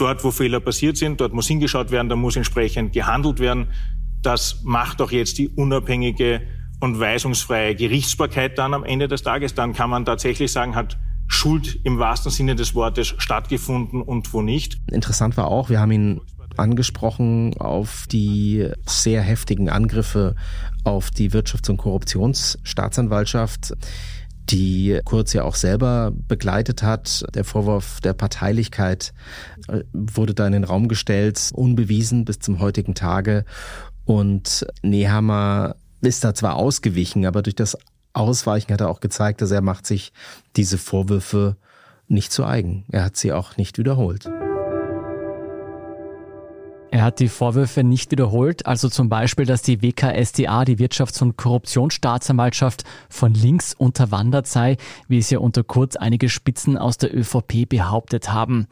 Dort, 0.00 0.24
wo 0.24 0.30
Fehler 0.30 0.60
passiert 0.60 0.96
sind, 0.96 1.20
dort 1.20 1.34
muss 1.34 1.46
hingeschaut 1.46 1.90
werden, 1.90 2.08
da 2.08 2.16
muss 2.16 2.34
entsprechend 2.34 2.94
gehandelt 2.94 3.38
werden. 3.38 3.68
Das 4.22 4.62
macht 4.64 5.02
auch 5.02 5.10
jetzt 5.10 5.36
die 5.36 5.48
unabhängige 5.48 6.40
und 6.80 6.98
weisungsfreie 6.98 7.74
Gerichtsbarkeit 7.74 8.56
dann 8.56 8.72
am 8.72 8.84
Ende 8.84 9.08
des 9.08 9.22
Tages. 9.22 9.52
Dann 9.52 9.74
kann 9.74 9.90
man 9.90 10.06
tatsächlich 10.06 10.52
sagen, 10.52 10.74
hat 10.74 10.96
Schuld 11.28 11.78
im 11.84 11.98
wahrsten 11.98 12.32
Sinne 12.32 12.54
des 12.54 12.74
Wortes 12.74 13.14
stattgefunden 13.18 14.00
und 14.00 14.32
wo 14.32 14.40
nicht. 14.40 14.78
Interessant 14.90 15.36
war 15.36 15.48
auch, 15.48 15.68
wir 15.68 15.80
haben 15.80 15.92
ihn 15.92 16.20
angesprochen 16.56 17.54
auf 17.58 18.06
die 18.10 18.68
sehr 18.86 19.20
heftigen 19.20 19.68
Angriffe 19.68 20.34
auf 20.82 21.10
die 21.10 21.30
Wirtschafts- 21.30 21.70
und 21.70 21.76
Korruptionsstaatsanwaltschaft 21.76 23.74
die 24.50 25.00
Kurz 25.04 25.32
ja 25.32 25.44
auch 25.44 25.54
selber 25.54 26.12
begleitet 26.28 26.82
hat. 26.82 27.24
Der 27.34 27.44
Vorwurf 27.44 28.00
der 28.00 28.14
Parteilichkeit 28.14 29.12
äh, 29.68 29.82
wurde 29.92 30.34
da 30.34 30.46
in 30.46 30.52
den 30.52 30.64
Raum 30.64 30.88
gestellt, 30.88 31.50
unbewiesen 31.52 32.24
bis 32.24 32.38
zum 32.38 32.60
heutigen 32.60 32.94
Tage. 32.94 33.44
Und 34.04 34.66
Nehammer 34.82 35.76
ist 36.00 36.24
da 36.24 36.34
zwar 36.34 36.56
ausgewichen, 36.56 37.26
aber 37.26 37.42
durch 37.42 37.56
das 37.56 37.76
Ausweichen 38.12 38.72
hat 38.72 38.80
er 38.80 38.88
auch 38.88 39.00
gezeigt, 39.00 39.40
dass 39.40 39.50
er 39.50 39.60
macht 39.60 39.86
sich 39.86 40.12
diese 40.56 40.78
Vorwürfe 40.78 41.56
nicht 42.08 42.32
zu 42.32 42.44
eigen. 42.44 42.84
Er 42.90 43.04
hat 43.04 43.16
sie 43.16 43.32
auch 43.32 43.56
nicht 43.56 43.78
wiederholt. 43.78 44.28
Er 46.92 47.04
hat 47.04 47.20
die 47.20 47.28
Vorwürfe 47.28 47.84
nicht 47.84 48.10
wiederholt, 48.10 48.66
also 48.66 48.88
zum 48.88 49.08
Beispiel, 49.08 49.46
dass 49.46 49.62
die 49.62 49.80
WKSDA, 49.80 50.64
die 50.64 50.76
Wirtschafts- 50.78 51.22
und 51.22 51.36
Korruptionsstaatsanwaltschaft, 51.36 52.82
von 53.08 53.32
links 53.32 53.74
unterwandert 53.74 54.48
sei, 54.48 54.76
wie 55.06 55.18
es 55.18 55.30
ja 55.30 55.38
unter 55.38 55.62
Kurz 55.62 55.94
einige 55.94 56.28
Spitzen 56.28 56.76
aus 56.76 56.98
der 56.98 57.16
ÖVP 57.16 57.68
behauptet 57.68 58.32
haben. 58.32 58.66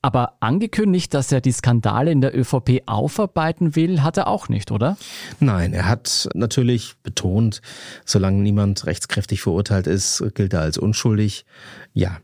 Aber 0.00 0.34
angekündigt, 0.38 1.12
dass 1.12 1.32
er 1.32 1.40
die 1.40 1.50
Skandale 1.50 2.12
in 2.12 2.20
der 2.20 2.38
ÖVP 2.38 2.84
aufarbeiten 2.86 3.74
will, 3.74 4.04
hat 4.04 4.16
er 4.16 4.28
auch 4.28 4.48
nicht, 4.48 4.70
oder? 4.70 4.96
Nein, 5.40 5.72
er 5.72 5.88
hat 5.88 6.28
natürlich 6.34 6.94
betont, 7.02 7.62
solange 8.04 8.40
niemand 8.40 8.86
rechtskräftig 8.86 9.42
verurteilt 9.42 9.88
ist, 9.88 10.22
gilt 10.36 10.52
er 10.52 10.60
als 10.60 10.78
unschuldig. 10.78 11.44
Ja, 11.92 12.18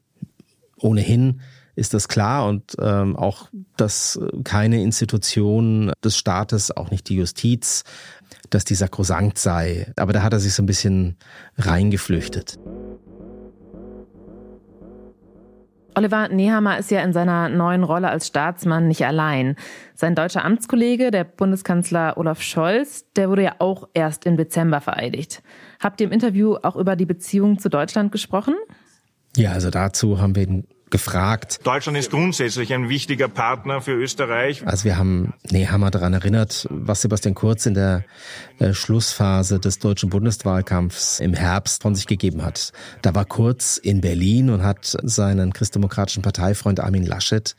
ohnehin 0.77 1.41
ist 1.75 1.95
das 1.95 2.09
klar 2.09 2.47
und 2.49 2.77
ähm, 2.81 3.17
auch, 3.17 3.49
dass 3.77 4.21
keine 4.45 4.83
Institution 4.83 5.93
des 6.05 6.17
Staates, 6.17 6.77
auch 6.77 6.91
nicht 6.91 7.09
die 7.09 7.17
Justiz, 7.17 7.85
dass 8.51 8.65
die 8.65 8.75
sakrosankt 8.75 9.39
sei. 9.39 9.93
Aber 9.97 10.13
da 10.13 10.23
hat 10.23 10.33
er 10.33 10.41
sich 10.41 10.55
so 10.55 10.63
ein 10.63 10.67
bisschen 10.67 11.17
reingeflüchtet. 11.57 12.59
Oliver 15.95 16.29
Nehammer 16.29 16.79
ist 16.79 16.91
ja 16.91 17.03
in 17.03 17.13
seiner 17.13 17.51
neuen 17.51 17.85
Rolle 17.85 18.09
als 18.09 18.27
Staatsmann 18.27 18.89
nicht 18.89 19.05
allein. 19.05 19.57
Sein 19.95 20.15
deutscher 20.15 20.45
Amtskollege, 20.45 21.11
der 21.11 21.25
Bundeskanzler 21.25 22.17
Olaf 22.17 22.41
Scholz, 22.41 23.05
der 23.15 23.29
wurde 23.29 23.43
ja 23.43 23.57
auch 23.59 23.89
erst 23.93 24.25
im 24.25 24.39
Dezember 24.39 24.81
vereidigt. 24.81 25.43
Habt 25.81 26.01
ihr 26.01 26.07
im 26.07 26.13
Interview 26.13 26.57
auch 26.63 26.77
über 26.77 26.97
die 26.97 27.05
Beziehung 27.05 27.59
zu 27.59 27.69
Deutschland 27.69 28.11
gesprochen? 28.11 28.55
Ja, 29.37 29.53
also 29.53 29.71
dazu 29.71 30.21
haben 30.21 30.35
wir 30.35 30.45
ihn 30.45 30.67
gefragt. 30.93 31.59
Deutschland 31.65 31.99
ist 31.99 32.13
grundsätzlich 32.13 32.73
ein 32.73 32.89
wichtiger 32.89 33.27
Partner 33.27 33.81
für 33.81 33.93
Österreich. 33.93 34.65
Also 34.65 34.85
wir 34.85 34.97
haben 34.97 35.35
Nehammer 35.51 35.91
daran 35.91 36.13
erinnert, 36.13 36.69
was 36.71 37.03
Sebastian 37.03 37.35
Kurz 37.35 37.67
in 37.67 37.75
der 37.75 38.05
äh, 38.61 38.73
Schlussphase 38.73 39.59
des 39.59 39.81
deutschen 39.81 40.11
Bundeswahlkampfs 40.11 41.19
im 41.19 41.35
Herbst 41.35 41.83
von 41.83 41.97
sich 41.97 42.07
gegeben 42.07 42.45
hat. 42.45 42.73
Da 43.01 43.15
war 43.17 43.25
Kurz 43.25 43.77
in 43.79 44.01
Berlin 44.01 44.51
und 44.51 44.63
hat 44.63 44.97
seinen 45.03 45.53
christdemokratischen 45.53 46.23
Parteifreund 46.23 46.79
Armin 46.79 47.05
Laschet 47.05 47.57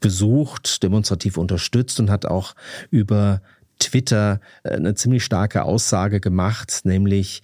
besucht, 0.00 0.82
demonstrativ 0.82 1.36
unterstützt 1.36 2.00
und 2.00 2.10
hat 2.10 2.24
auch 2.24 2.54
über 2.90 3.42
Twitter 3.78 4.40
äh, 4.62 4.70
eine 4.70 4.94
ziemlich 4.94 5.24
starke 5.24 5.64
Aussage 5.64 6.20
gemacht, 6.20 6.80
nämlich 6.84 7.42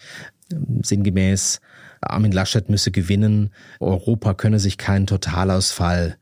ähm, 0.53 0.81
sinngemäß, 0.83 1.61
Armin 2.03 2.33
Laschet 2.33 2.69
müsse 2.69 2.91
gewinnen. 2.91 3.51
Europa 3.81 4.35
könne 4.35 4.59
sich 4.59 4.79
keinen 4.79 5.07
Totalausfall 5.07 6.17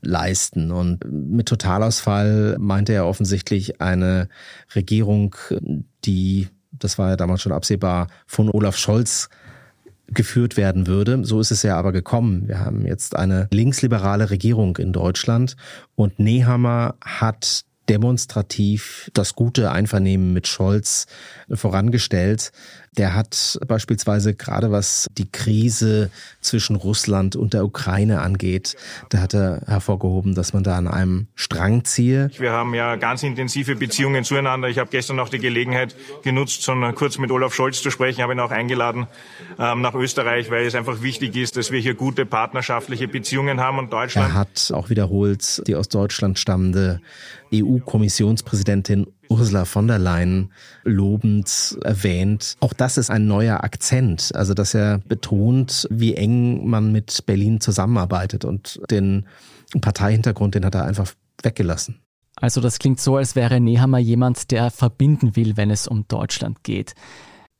leisten. 0.00 0.70
Und 0.70 1.04
mit 1.10 1.48
Totalausfall 1.48 2.56
meinte 2.58 2.92
er 2.92 3.06
offensichtlich 3.06 3.80
eine 3.80 4.28
Regierung, 4.74 5.34
die, 6.04 6.48
das 6.72 6.98
war 6.98 7.10
ja 7.10 7.16
damals 7.16 7.42
schon 7.42 7.52
absehbar, 7.52 8.08
von 8.26 8.50
Olaf 8.50 8.76
Scholz 8.76 9.28
geführt 10.08 10.56
werden 10.56 10.86
würde. 10.86 11.24
So 11.24 11.40
ist 11.40 11.50
es 11.50 11.62
ja 11.62 11.76
aber 11.76 11.92
gekommen. 11.92 12.46
Wir 12.46 12.60
haben 12.60 12.86
jetzt 12.86 13.16
eine 13.16 13.48
linksliberale 13.50 14.30
Regierung 14.30 14.76
in 14.76 14.92
Deutschland 14.92 15.56
und 15.94 16.18
Nehammer 16.18 16.96
hat 17.00 17.64
demonstrativ 17.88 19.10
das 19.14 19.34
gute 19.34 19.70
Einvernehmen 19.70 20.32
mit 20.32 20.46
Scholz 20.46 21.06
vorangestellt. 21.52 22.52
Der 22.96 23.14
hat 23.14 23.58
beispielsweise 23.66 24.34
gerade 24.34 24.70
was 24.70 25.06
die 25.18 25.30
Krise 25.30 26.10
zwischen 26.40 26.76
Russland 26.76 27.36
und 27.36 27.54
der 27.54 27.64
Ukraine 27.64 28.20
angeht, 28.20 28.76
da 29.08 29.18
hat 29.18 29.34
er 29.34 29.62
hervorgehoben, 29.66 30.34
dass 30.34 30.52
man 30.52 30.62
da 30.62 30.76
an 30.76 30.88
einem 30.88 31.26
Strang 31.34 31.84
ziehe. 31.84 32.30
Wir 32.38 32.52
haben 32.52 32.74
ja 32.74 32.96
ganz 32.96 33.22
intensive 33.22 33.76
Beziehungen 33.76 34.24
zueinander. 34.24 34.68
Ich 34.68 34.78
habe 34.78 34.90
gestern 34.90 35.16
noch 35.16 35.28
die 35.28 35.38
Gelegenheit 35.38 35.94
genutzt, 36.22 36.62
schon 36.62 36.94
kurz 36.94 37.18
mit 37.18 37.30
Olaf 37.30 37.54
Scholz 37.54 37.82
zu 37.82 37.90
sprechen. 37.90 38.18
Ich 38.18 38.22
habe 38.22 38.32
ihn 38.32 38.40
auch 38.40 38.50
eingeladen 38.50 39.06
ähm, 39.58 39.80
nach 39.80 39.94
Österreich, 39.94 40.50
weil 40.50 40.66
es 40.66 40.74
einfach 40.74 41.02
wichtig 41.02 41.36
ist, 41.36 41.56
dass 41.56 41.70
wir 41.70 41.80
hier 41.80 41.94
gute 41.94 42.26
partnerschaftliche 42.26 43.08
Beziehungen 43.08 43.60
haben 43.60 43.78
und 43.78 43.92
Deutschland. 43.92 44.30
Er 44.30 44.34
hat 44.34 44.70
auch 44.72 44.90
wiederholt 44.90 45.62
die 45.66 45.74
aus 45.74 45.88
Deutschland 45.88 46.38
stammende 46.38 47.00
EU-Kommissionspräsidentin 47.52 49.06
Ursula 49.34 49.64
von 49.64 49.88
der 49.88 49.98
Leyen 49.98 50.52
lobend 50.84 51.76
erwähnt. 51.82 52.56
Auch 52.60 52.72
das 52.72 52.98
ist 52.98 53.10
ein 53.10 53.26
neuer 53.26 53.64
Akzent, 53.64 54.30
also 54.34 54.54
dass 54.54 54.74
er 54.74 54.98
betont, 54.98 55.88
wie 55.90 56.14
eng 56.14 56.68
man 56.68 56.92
mit 56.92 57.26
Berlin 57.26 57.60
zusammenarbeitet 57.60 58.44
und 58.44 58.80
den 58.90 59.26
Parteihintergrund, 59.80 60.54
den 60.54 60.64
hat 60.64 60.76
er 60.76 60.84
einfach 60.84 61.12
weggelassen. 61.42 62.00
Also 62.36 62.60
das 62.60 62.78
klingt 62.78 63.00
so, 63.00 63.16
als 63.16 63.34
wäre 63.34 63.60
Nehammer 63.60 63.98
jemand, 63.98 64.50
der 64.50 64.70
verbinden 64.70 65.34
will, 65.36 65.56
wenn 65.56 65.70
es 65.70 65.88
um 65.88 66.06
Deutschland 66.06 66.62
geht. 66.62 66.94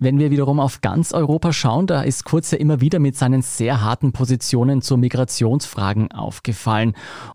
Wenn 0.05 0.19
wir 0.19 0.31
wiederum 0.31 0.61
auf 0.61 0.83
ganz 0.83 1.15
Europa 1.15 1.55
schauen, 1.55 1.87
da 1.87 2.03
ist 2.03 2.27
Kurz 2.27 2.51
ja 2.51 2.59
immer 2.59 2.83
wieder 2.83 2.99
mit 2.99 3.17
seinen 3.17 3.41
sehr 3.41 3.81
harten 3.81 4.13
Positionen 4.13 4.83
zu 4.83 4.99
Migrationsfragen 4.99 6.13
aufgefallen. 6.13 6.93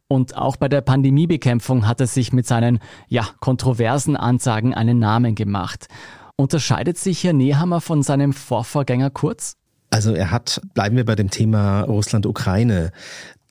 Und 0.08 0.38
auch 0.38 0.55
bei 0.55 0.69
der 0.69 0.82
Pandemiebekämpfung 0.82 1.88
hat 1.88 1.99
er 1.99 2.05
sich 2.05 2.32
mit 2.32 2.45
seinen, 2.45 2.77
ja, 3.08 3.27
kontroversen 3.39 4.15
Ansagen 4.15 4.75
einen 4.75 4.99
Namen 4.99 5.34
gemacht. 5.34 5.88
Unterscheidet 6.36 6.99
sich 6.99 7.23
Herr 7.23 7.34
Nehammer 7.34 7.82
von 7.82 8.03
seinem 8.03 8.34
Vorvorgänger 8.34 9.10
Kurz? 9.10 9.55
Also 9.89 10.13
er 10.13 10.29
hat, 10.29 10.62
bleiben 10.75 10.95
wir 10.95 11.05
bei 11.05 11.15
dem 11.15 11.32
Thema 11.32 11.82
Russland-Ukraine, 11.82 12.91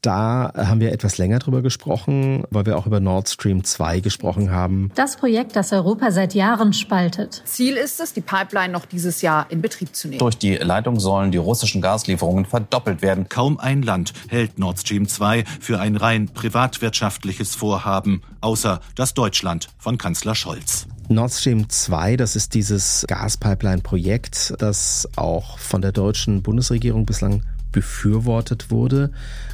da 0.03 0.53
haben 0.57 0.81
wir 0.81 0.93
etwas 0.93 1.19
länger 1.19 1.39
drüber 1.39 1.63
gesprochen, 1.63 2.45
weil 2.51 2.67
wir 2.67 2.79
auch 2.79 2.87
über 2.87 3.01
Nord 3.01 3.29
Stream 3.29 3.65
2 3.65 4.01
gesprochen 4.01 4.51
haben. 4.51 4.91
Das 4.95 5.17
Projekt, 5.17 5.57
das 5.57 5.73
Europa 5.73 6.11
seit 6.13 6.35
Jahren 6.35 6.73
spaltet. 6.73 7.43
Ziel 7.45 7.77
ist 7.77 8.01
es, 8.01 8.13
die 8.13 8.21
Pipeline 8.21 8.73
noch 8.73 8.87
dieses 8.87 9.23
Jahr 9.23 9.51
in 9.51 9.61
Betrieb 9.61 9.95
zu 9.95 10.09
nehmen. 10.09 10.21
Durch 10.21 10.39
die 10.39 10.55
Leitung 10.55 11.01
sollen 11.01 11.33
die 11.33 11.39
russischen 11.39 11.83
Gaslieferungen 11.83 12.45
verdoppelt 12.45 13.03
werden. 13.03 13.29
Kaum 13.29 13.59
ein 13.59 13.83
Land 13.83 14.13
hält 14.29 14.59
Nord 14.59 14.79
Stream 14.79 15.09
2 15.09 15.45
für 15.61 15.81
ein 15.81 15.97
rein 15.97 16.29
privatwirtschaftliches 16.29 17.55
Vorhaben, 17.55 18.23
außer 18.41 18.81
das 18.95 19.15
Deutschland 19.15 19.69
von 19.79 19.99
Kanzler 19.99 20.35
Scholz. 20.35 20.87
Nord 21.09 21.33
Stream 21.33 21.69
2, 21.69 22.17
das 22.17 22.37
ist 22.37 22.55
dieses 22.55 23.05
Gaspipeline-Projekt, 23.09 24.55
das 24.59 25.09
auch 25.17 25.59
von 25.59 25.81
der 25.81 25.93
deutschen 25.93 26.43
Bundesregierung 26.43 27.07
bislang 27.07 27.43
befürwortet 27.73 28.71
wurde, 28.71 29.11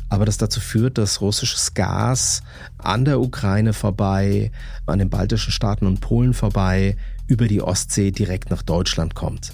aber 0.08 0.24
das 0.24 0.38
dazu 0.38 0.60
führt, 0.60 0.98
dass 0.98 1.20
russisches 1.20 1.74
Gas 1.74 2.42
an 2.78 3.04
der 3.04 3.20
Ukraine 3.20 3.72
vorbei, 3.72 4.52
an 4.86 4.98
den 4.98 5.10
baltischen 5.10 5.52
Staaten 5.52 5.86
und 5.86 6.00
Polen 6.00 6.34
vorbei, 6.34 6.96
über 7.26 7.48
die 7.48 7.62
Ostsee 7.62 8.10
direkt 8.10 8.50
nach 8.50 8.62
Deutschland 8.62 9.14
kommt. 9.14 9.52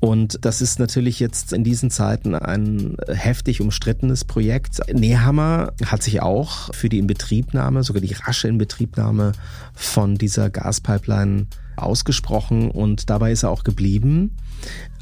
Und 0.00 0.44
das 0.44 0.60
ist 0.60 0.78
natürlich 0.78 1.20
jetzt 1.20 1.52
in 1.52 1.64
diesen 1.64 1.90
Zeiten 1.90 2.34
ein 2.34 2.96
heftig 3.08 3.60
umstrittenes 3.60 4.24
Projekt. 4.24 4.80
Nehammer 4.92 5.72
hat 5.84 6.02
sich 6.02 6.22
auch 6.22 6.74
für 6.74 6.88
die 6.88 6.98
Inbetriebnahme, 6.98 7.82
sogar 7.84 8.00
die 8.00 8.14
rasche 8.14 8.48
Inbetriebnahme 8.48 9.32
von 9.74 10.16
dieser 10.16 10.50
Gaspipeline 10.50 11.46
ausgesprochen 11.76 12.70
und 12.70 13.10
dabei 13.10 13.32
ist 13.32 13.44
er 13.44 13.50
auch 13.50 13.64
geblieben. 13.64 14.36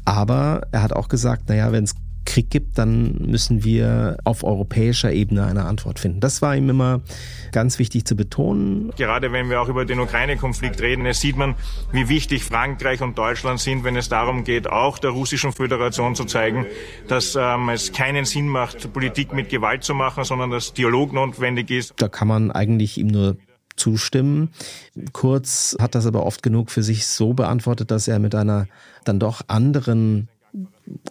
Aber 0.05 0.67
er 0.71 0.83
hat 0.83 0.93
auch 0.93 1.09
gesagt, 1.09 1.49
naja, 1.49 1.71
wenn 1.71 1.83
es 1.83 1.95
Krieg 2.27 2.49
gibt, 2.49 2.77
dann 2.77 3.13
müssen 3.25 3.63
wir 3.63 4.17
auf 4.25 4.43
europäischer 4.43 5.11
Ebene 5.11 5.45
eine 5.45 5.65
Antwort 5.65 5.97
finden. 5.97 6.19
Das 6.19 6.41
war 6.41 6.55
ihm 6.55 6.69
immer 6.69 7.01
ganz 7.51 7.79
wichtig 7.79 8.05
zu 8.05 8.15
betonen. 8.15 8.91
Gerade 8.97 9.31
wenn 9.31 9.49
wir 9.49 9.61
auch 9.61 9.69
über 9.69 9.85
den 9.85 9.99
Ukraine-Konflikt 9.99 10.81
reden, 10.81 11.05
es 11.05 11.21
sieht 11.21 11.37
man, 11.37 11.55
wie 11.91 12.09
wichtig 12.09 12.43
Frankreich 12.43 13.01
und 13.01 13.17
Deutschland 13.17 13.59
sind, 13.59 13.83
wenn 13.83 13.95
es 13.95 14.09
darum 14.09 14.43
geht, 14.43 14.69
auch 14.69 14.99
der 14.99 15.11
russischen 15.11 15.53
Föderation 15.53 16.15
zu 16.15 16.25
zeigen, 16.25 16.65
dass 17.07 17.35
ähm, 17.39 17.69
es 17.69 17.93
keinen 17.93 18.25
Sinn 18.25 18.49
macht, 18.49 18.91
Politik 18.91 19.33
mit 19.33 19.49
Gewalt 19.49 19.83
zu 19.83 19.95
machen, 19.95 20.25
sondern 20.25 20.51
dass 20.51 20.73
Dialog 20.73 21.13
notwendig 21.13 21.71
ist. 21.71 21.93
Da 21.95 22.09
kann 22.09 22.27
man 22.27 22.51
eigentlich 22.51 22.97
ihm 22.97 23.07
nur 23.07 23.37
zustimmen. 23.77 24.49
Kurz 25.13 25.77
hat 25.79 25.95
das 25.95 26.05
aber 26.05 26.25
oft 26.25 26.43
genug 26.43 26.71
für 26.71 26.83
sich 26.83 27.07
so 27.07 27.33
beantwortet, 27.33 27.89
dass 27.89 28.07
er 28.07 28.19
mit 28.19 28.35
einer 28.35 28.67
dann 29.05 29.19
doch 29.19 29.41
anderen 29.47 30.27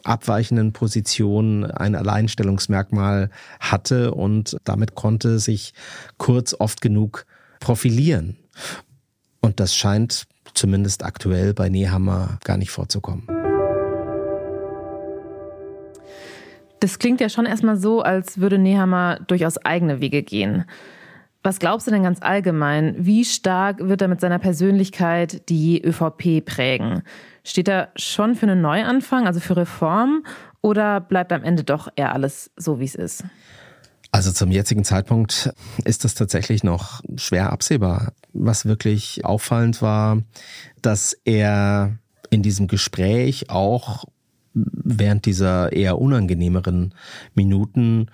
abweichenden 0.05 0.73
Position 0.73 1.65
ein 1.65 1.95
Alleinstellungsmerkmal 1.95 3.31
hatte 3.61 4.15
und 4.15 4.57
damit 4.65 4.95
konnte 4.95 5.39
sich 5.39 5.75
Kurz 6.19 6.55
oft 6.59 6.81
genug 6.81 7.27
profilieren. 7.61 8.37
Und 9.41 9.61
das 9.61 9.75
scheint 9.75 10.27
zumindest 10.55 11.05
aktuell 11.05 11.55
bei 11.55 11.69
Nehammer 11.69 12.39
gar 12.45 12.57
nicht 12.57 12.71
vorzukommen. 12.71 13.27
Das 16.81 16.99
klingt 16.99 17.21
ja 17.21 17.29
schon 17.29 17.47
erstmal 17.47 17.77
so, 17.77 18.03
als 18.03 18.39
würde 18.39 18.59
Nehammer 18.59 19.19
durchaus 19.27 19.57
eigene 19.59 20.01
Wege 20.01 20.23
gehen. 20.23 20.65
Was 21.47 21.61
glaubst 21.61 21.87
du 21.87 21.93
denn 21.93 22.03
ganz 22.03 22.23
allgemein? 22.23 22.97
Wie 22.99 23.25
stark 23.25 23.79
wird 23.79 24.03
er 24.03 24.09
mit 24.09 24.21
seiner 24.21 24.41
Persönlichkeit 24.41 25.49
die 25.49 25.81
ÖVP 25.81 26.45
prägen? 26.45 27.05
Steht 27.45 27.69
er 27.69 27.93
schon 27.95 28.35
für 28.35 28.47
einen 28.47 28.61
Neuanfang, 28.61 29.29
also 29.29 29.39
für 29.39 29.57
Reform, 29.57 30.25
oder 30.61 30.99
bleibt 31.01 31.33
am 31.33 31.45
Ende 31.45 31.63
doch 31.63 31.87
eher 31.95 32.13
alles 32.13 32.51
so, 32.57 32.81
wie 32.81 32.85
es 32.85 32.97
ist? 32.97 33.23
Also 34.11 34.33
zum 34.33 34.51
jetzigen 34.51 34.83
Zeitpunkt 34.83 35.53
ist 35.85 36.03
das 36.03 36.15
tatsächlich 36.15 36.65
noch 36.65 37.01
schwer 37.15 37.53
absehbar. 37.53 38.13
Was 38.33 38.67
wirklich 38.67 39.25
auffallend 39.25 39.81
war, 39.83 40.23
dass 40.83 41.17
er 41.25 41.97
in 42.29 42.43
diesem 42.43 42.67
Gespräch 42.67 43.51
auch 43.51 44.05
während 44.53 45.27
dieser 45.27 45.73
eher 45.73 45.99
unangenehmeren 45.99 46.93
Minuten 47.35 48.09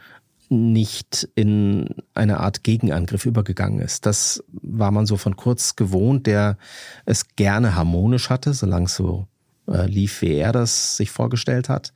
nicht 0.53 1.29
in 1.35 1.95
eine 2.15 2.41
Art 2.41 2.63
Gegenangriff 2.63 3.27
übergegangen 3.27 3.81
ist. 3.81 4.07
Das 4.07 4.45
war 4.53 4.91
man 4.91 5.07
so 5.07 5.17
von 5.17 5.37
Kurz 5.37 5.77
gewohnt, 5.77 6.27
der 6.27 6.59
es 7.07 7.35
gerne 7.37 7.75
harmonisch 7.75 8.31
hatte, 8.31 8.53
solange 8.53 8.87
es 8.87 8.95
so 8.95 9.27
äh, 9.67 9.87
lief, 9.87 10.23
wie 10.23 10.35
er 10.35 10.53
das 10.53 10.97
sich 10.97 11.11
vorgestellt 11.11 11.69
hat, 11.69 11.93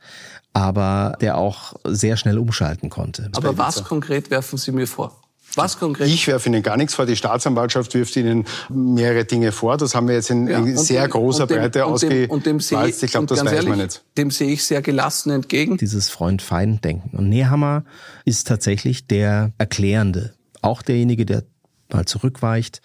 aber 0.53 1.17
der 1.21 1.37
auch 1.37 1.75
sehr 1.85 2.17
schnell 2.17 2.37
umschalten 2.37 2.89
konnte. 2.89 3.29
Aber 3.35 3.57
was 3.57 3.83
konkret 3.83 4.31
werfen 4.31 4.57
Sie 4.57 4.71
mir 4.71 4.87
vor? 4.87 5.21
Was 5.57 5.79
konkret? 5.79 6.07
Ich 6.07 6.27
werfe 6.27 6.49
Ihnen 6.49 6.63
gar 6.63 6.77
nichts 6.77 6.95
vor. 6.95 7.05
Die 7.05 7.15
Staatsanwaltschaft 7.15 7.93
wirft 7.93 8.15
Ihnen 8.15 8.45
mehrere 8.69 9.25
Dinge 9.25 9.51
vor. 9.51 9.77
Das 9.77 9.95
haben 9.95 10.07
wir 10.07 10.15
jetzt 10.15 10.29
in, 10.29 10.47
ja, 10.47 10.63
sehr 10.77 11.07
dem, 11.07 11.11
großer 11.11 11.47
dem, 11.47 11.57
Breite 11.57 11.85
ausgewalzt. 11.85 13.03
Ich 13.03 13.11
glaube, 13.11 13.27
das 13.27 13.43
weiß 13.43 13.51
ehrlich, 13.51 13.69
man 13.69 13.79
nicht. 13.79 14.03
Dem 14.17 14.31
sehe 14.31 14.51
ich 14.51 14.63
sehr 14.63 14.81
gelassen 14.81 15.31
entgegen. 15.31 15.77
Dieses 15.77 16.09
Freund-Feind-Denken. 16.09 17.17
Und 17.17 17.29
Nehammer 17.29 17.83
ist 18.23 18.47
tatsächlich 18.47 19.07
der 19.07 19.51
Erklärende. 19.57 20.33
Auch 20.61 20.81
derjenige, 20.81 21.25
der 21.25 21.43
mal 21.91 22.05
zurückweicht. 22.05 22.81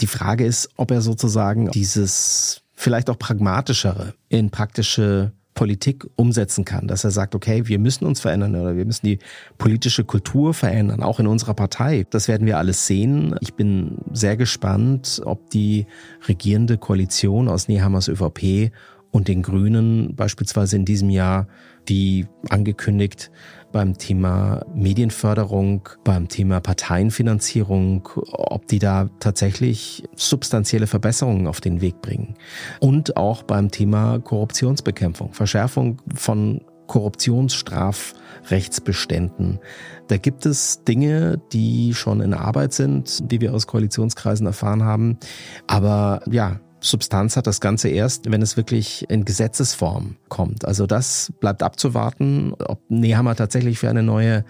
Die 0.00 0.06
Frage 0.06 0.46
ist, 0.46 0.70
ob 0.76 0.90
er 0.90 1.02
sozusagen 1.02 1.70
dieses 1.70 2.62
vielleicht 2.74 3.10
auch 3.10 3.18
pragmatischere 3.18 4.14
in 4.28 4.50
praktische 4.50 5.32
Politik 5.54 6.04
umsetzen 6.16 6.64
kann, 6.64 6.88
dass 6.88 7.04
er 7.04 7.12
sagt, 7.12 7.34
okay, 7.34 7.66
wir 7.66 7.78
müssen 7.78 8.04
uns 8.06 8.20
verändern 8.20 8.56
oder 8.56 8.76
wir 8.76 8.84
müssen 8.84 9.06
die 9.06 9.18
politische 9.56 10.04
Kultur 10.04 10.52
verändern, 10.52 11.02
auch 11.02 11.20
in 11.20 11.26
unserer 11.26 11.54
Partei. 11.54 12.06
Das 12.10 12.26
werden 12.26 12.46
wir 12.46 12.58
alles 12.58 12.86
sehen. 12.86 13.36
Ich 13.40 13.54
bin 13.54 13.98
sehr 14.12 14.36
gespannt, 14.36 15.22
ob 15.24 15.50
die 15.50 15.86
regierende 16.26 16.76
Koalition 16.76 17.48
aus 17.48 17.68
Nehammers 17.68 18.08
ÖVP 18.08 18.72
und 19.12 19.28
den 19.28 19.42
Grünen 19.42 20.16
beispielsweise 20.16 20.74
in 20.74 20.84
diesem 20.84 21.08
Jahr, 21.08 21.46
wie 21.86 22.26
angekündigt, 22.50 23.30
beim 23.74 23.98
Thema 23.98 24.64
Medienförderung, 24.72 25.88
beim 26.04 26.28
Thema 26.28 26.60
Parteienfinanzierung, 26.60 28.08
ob 28.30 28.68
die 28.68 28.78
da 28.78 29.10
tatsächlich 29.18 30.04
substanzielle 30.14 30.86
Verbesserungen 30.86 31.48
auf 31.48 31.60
den 31.60 31.80
Weg 31.80 32.00
bringen. 32.00 32.36
Und 32.78 33.16
auch 33.16 33.42
beim 33.42 33.72
Thema 33.72 34.20
Korruptionsbekämpfung, 34.20 35.32
Verschärfung 35.32 36.00
von 36.14 36.60
Korruptionsstrafrechtsbeständen. 36.86 39.58
Da 40.06 40.18
gibt 40.18 40.46
es 40.46 40.84
Dinge, 40.84 41.42
die 41.52 41.94
schon 41.94 42.20
in 42.20 42.32
Arbeit 42.32 42.74
sind, 42.74 43.28
die 43.32 43.40
wir 43.40 43.52
aus 43.54 43.66
Koalitionskreisen 43.66 44.46
erfahren 44.46 44.84
haben. 44.84 45.18
Aber 45.66 46.20
ja, 46.30 46.60
Substanz 46.84 47.38
hat 47.38 47.46
das 47.46 47.62
Ganze 47.62 47.88
erst, 47.88 48.30
wenn 48.30 48.42
es 48.42 48.58
wirklich 48.58 49.06
in 49.08 49.24
Gesetzesform 49.24 50.16
kommt. 50.28 50.66
Also 50.66 50.86
das 50.86 51.32
bleibt 51.40 51.62
abzuwarten, 51.62 52.52
ob 52.52 52.78
Nehammer 52.90 53.34
tatsächlich 53.34 53.78
für 53.78 53.88
eine 53.88 54.02
neue 54.02 54.44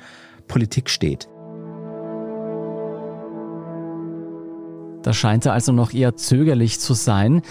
Politik 0.49 0.91
steht. 0.91 1.29
Da 5.03 5.13
scheint 5.13 5.47
er 5.47 5.53
also 5.53 5.71
noch 5.71 5.93
eher 5.93 6.17
zögerlich 6.17 6.81
zu 6.81 6.95
sein. 6.95 7.43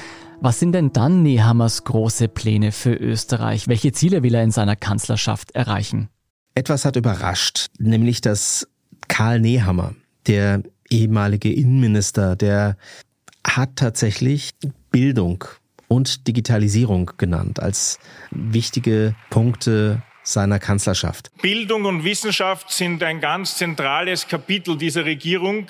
Was 0.42 0.60
sind 0.60 0.74
denn 0.74 0.92
dann 0.92 1.24
Nehammers 1.24 1.86
große 1.86 2.28
Pläne 2.28 2.74
für 2.74 2.94
Österreich? 2.94 3.70
Welche 3.70 3.94
Ziele 3.94 4.22
will 4.22 4.36
er 4.36 4.44
in 4.44 4.52
seiner 4.52 4.76
Kanzlerschaft 4.76 5.52
erreichen? 5.52 6.10
Etwas 6.56 6.84
hat 6.84 6.98
überrascht, 6.98 7.68
nämlich 7.80 8.20
dass 8.20 8.68
Karl 9.08 9.40
Nehammer, 9.40 9.96
der 10.28 10.62
ehemalige 10.90 11.54
Innenminister, 11.54 12.36
der 12.36 12.76
hat 13.46 13.76
tatsächlich 13.76 14.52
Bildung 14.92 15.44
und 15.88 16.28
Digitalisierung 16.28 17.12
genannt 17.18 17.60
als 17.60 18.00
wichtige 18.32 19.16
Punkte 19.30 20.02
seiner 20.24 20.60
Kanzlerschaft. 20.60 21.32
Bildung 21.42 21.86
und 21.86 22.04
Wissenschaft 22.04 22.72
sind 22.72 23.04
ein 23.04 23.20
ganz 23.20 23.58
zentrales 23.58 24.28
Kapitel 24.28 24.78
dieser 24.78 25.06
Regierung 25.06 25.68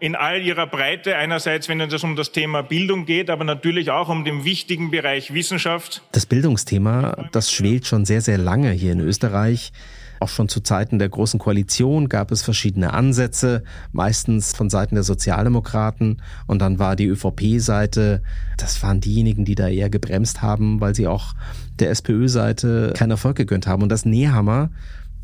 in 0.00 0.14
all 0.14 0.40
ihrer 0.40 0.66
Breite. 0.66 1.16
Einerseits, 1.16 1.68
wenn 1.68 1.80
es 1.80 2.04
um 2.04 2.14
das 2.16 2.30
Thema 2.30 2.62
Bildung 2.62 3.04
geht, 3.04 3.30
aber 3.30 3.44
natürlich 3.44 3.90
auch 3.90 4.08
um 4.08 4.24
den 4.24 4.44
wichtigen 4.44 4.90
Bereich 4.90 5.34
Wissenschaft. 5.34 6.02
Das 6.12 6.26
Bildungsthema, 6.26 7.28
das 7.32 7.52
schwelt 7.52 7.86
schon 7.86 8.04
sehr, 8.04 8.20
sehr 8.20 8.38
lange 8.38 8.70
hier 8.70 8.92
in 8.92 9.00
Österreich. 9.00 9.72
Auch 10.20 10.28
schon 10.28 10.48
zu 10.48 10.60
Zeiten 10.60 10.98
der 10.98 11.08
Großen 11.08 11.38
Koalition 11.38 12.08
gab 12.08 12.30
es 12.32 12.42
verschiedene 12.42 12.92
Ansätze, 12.92 13.62
meistens 13.92 14.54
von 14.54 14.70
Seiten 14.70 14.94
der 14.94 15.04
Sozialdemokraten. 15.04 16.22
Und 16.46 16.60
dann 16.60 16.78
war 16.78 16.96
die 16.96 17.06
ÖVP-Seite, 17.06 18.22
das 18.56 18.82
waren 18.82 19.00
diejenigen, 19.00 19.44
die 19.44 19.54
da 19.54 19.68
eher 19.68 19.90
gebremst 19.90 20.42
haben, 20.42 20.80
weil 20.80 20.94
sie 20.94 21.06
auch 21.06 21.34
der 21.78 21.90
SPÖ-Seite 21.90 22.92
keinen 22.96 23.12
Erfolg 23.12 23.36
gegönnt 23.36 23.66
haben. 23.66 23.82
Und 23.82 23.90
das 23.90 24.04
Nehammer 24.04 24.70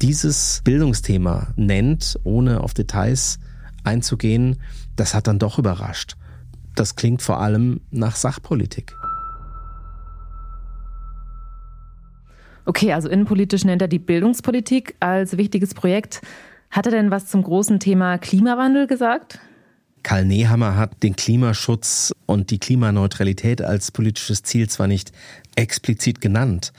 dieses 0.00 0.60
Bildungsthema 0.64 1.48
nennt, 1.56 2.18
ohne 2.24 2.60
auf 2.60 2.74
Details 2.74 3.38
einzugehen, 3.84 4.56
das 4.96 5.14
hat 5.14 5.26
dann 5.26 5.38
doch 5.38 5.58
überrascht. 5.58 6.16
Das 6.74 6.96
klingt 6.96 7.22
vor 7.22 7.40
allem 7.40 7.80
nach 7.90 8.16
Sachpolitik. 8.16 8.94
Okay, 12.66 12.92
also 12.92 13.08
innenpolitisch 13.08 13.64
nennt 13.64 13.82
er 13.82 13.88
die 13.88 13.98
Bildungspolitik 13.98 14.94
als 15.00 15.36
wichtiges 15.36 15.74
Projekt. 15.74 16.22
Hat 16.70 16.86
er 16.86 16.92
denn 16.92 17.10
was 17.10 17.26
zum 17.26 17.42
großen 17.42 17.78
Thema 17.78 18.18
Klimawandel 18.18 18.86
gesagt? 18.86 19.38
Karl 20.04 20.26
Nehammer 20.26 20.76
hat 20.76 21.02
den 21.02 21.16
Klimaschutz 21.16 22.12
und 22.26 22.50
die 22.50 22.58
Klimaneutralität 22.58 23.62
als 23.62 23.90
politisches 23.90 24.42
Ziel 24.42 24.68
zwar 24.68 24.86
nicht 24.86 25.12
explizit 25.56 26.20
genannt, 26.20 26.72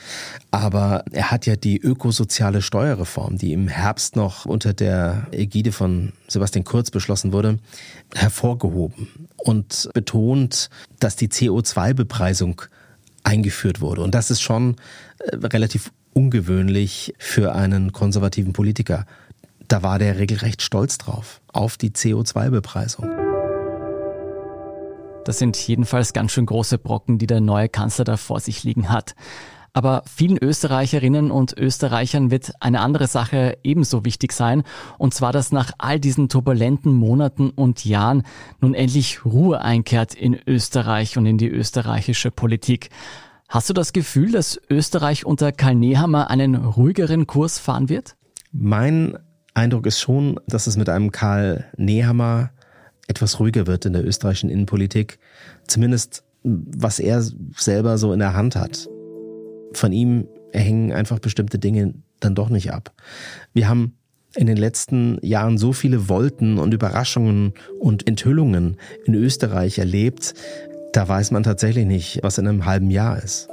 aber 0.52 1.04
er 1.12 1.32
hat 1.32 1.46
ja 1.48 1.56
die 1.56 1.80
ökosoziale 1.80 2.62
Steuerreform, 2.62 3.38
die 3.38 3.54
im 3.54 3.68
Herbst 3.68 4.16
noch 4.16 4.46
unter 4.46 4.74
der 4.74 5.28
Ägide 5.32 5.72
von 5.72 6.14
Sebastian 6.28 6.66
Kurz 6.66 6.92
beschlossen 6.92 7.34
wurde, 7.34 7.58
hervorgehoben 8.14 9.08
und 9.38 9.90
betont, 9.94 10.70
dass 11.00 11.16
die 11.16 11.30
CO2-Bepreisung 11.30 12.62
eingeführt 13.26 13.82
wurde. 13.82 14.02
Und 14.02 14.16
das 14.16 14.32
ist 14.32 14.42
schon 14.42 14.76
äh, 15.20 15.36
relativ 15.36 15.92
ungewöhnlich 16.14 17.14
für 17.18 17.54
einen 17.54 17.92
konservativen 17.92 18.54
Politiker. 18.54 19.06
Da 19.68 19.84
war 19.84 20.00
der 20.00 20.18
regelrecht 20.18 20.62
stolz 20.62 20.98
drauf, 20.98 21.42
auf 21.52 21.78
die 21.78 21.90
CO2-Bepreisung. 21.90 23.10
Das 25.26 25.40
sind 25.40 25.58
jedenfalls 25.58 26.14
ganz 26.14 26.32
schön 26.32 26.46
große 26.46 26.78
Brocken, 26.78 27.18
die 27.18 27.28
der 27.28 27.42
neue 27.42 27.68
Kanzler 27.68 28.06
da 28.06 28.16
vor 28.16 28.40
sich 28.40 28.64
liegen 28.64 28.90
hat. 28.90 29.16
Aber 29.76 30.04
vielen 30.06 30.42
Österreicherinnen 30.42 31.32
und 31.32 31.58
Österreichern 31.58 32.32
wird 32.32 32.54
eine 32.62 32.80
andere 32.80 33.08
Sache 33.08 33.58
ebenso 33.62 34.06
wichtig 34.06 34.32
sein, 34.32 34.64
und 34.98 35.14
zwar, 35.14 35.34
dass 35.34 35.52
nach 35.52 35.74
all 35.80 36.00
diesen 36.00 36.30
turbulenten 36.30 36.94
Monaten 36.94 37.50
und 37.50 37.84
Jahren 37.84 38.24
nun 38.62 38.74
endlich 38.74 39.26
Ruhe 39.26 39.60
einkehrt 39.60 40.14
in 40.14 40.40
Österreich 40.48 41.18
und 41.18 41.26
in 41.26 41.38
die 41.38 41.50
österreichische 41.50 42.32
Politik. 42.32 42.90
Hast 43.50 43.70
du 43.70 43.74
das 43.74 43.92
Gefühl, 43.92 44.32
dass 44.32 44.58
Österreich 44.70 45.26
unter 45.26 45.52
Karl 45.52 45.76
Nehammer 45.76 46.30
einen 46.30 46.56
ruhigeren 46.56 47.28
Kurs 47.28 47.60
fahren 47.60 47.90
wird? 47.90 48.16
Mein 48.54 49.18
Eindruck 49.56 49.88
ist 49.88 50.00
schon, 50.00 50.40
dass 50.48 50.68
es 50.68 50.78
mit 50.78 50.88
einem 50.88 51.12
Karl 51.12 51.66
Nehammer 51.76 52.52
etwas 53.10 53.42
ruhiger 53.42 53.68
wird 53.68 53.86
in 53.86 53.92
der 53.92 54.06
österreichischen 54.06 54.50
Innenpolitik. 54.50 55.20
Zumindest 55.68 56.24
was 56.46 57.00
er 57.00 57.24
selber 57.58 57.98
so 57.98 58.14
in 58.14 58.20
der 58.20 58.36
Hand 58.36 58.56
hat. 58.56 58.88
Von 59.76 59.92
ihm 59.92 60.28
hängen 60.54 60.92
einfach 60.92 61.20
bestimmte 61.20 61.60
Dinge 61.60 61.94
dann 62.20 62.36
doch 62.36 62.50
nicht 62.50 62.72
ab. 62.72 62.94
Wir 63.54 63.68
haben 63.68 63.98
in 64.36 64.48
den 64.48 64.58
letzten 64.58 65.18
Jahren 65.22 65.58
so 65.58 65.74
viele 65.74 66.10
Wolten 66.10 66.58
und 66.58 66.74
Überraschungen 66.74 67.54
und 67.80 68.08
Enthüllungen 68.08 68.78
in 69.06 69.14
Österreich 69.14 69.80
erlebt, 69.80 70.34
da 70.94 71.08
weiß 71.08 71.32
man 71.32 71.44
tatsächlich 71.44 71.86
nicht, 71.86 72.20
was 72.24 72.38
in 72.38 72.48
einem 72.48 72.66
halben 72.66 72.90
Jahr 72.90 73.22
ist. 73.22 73.50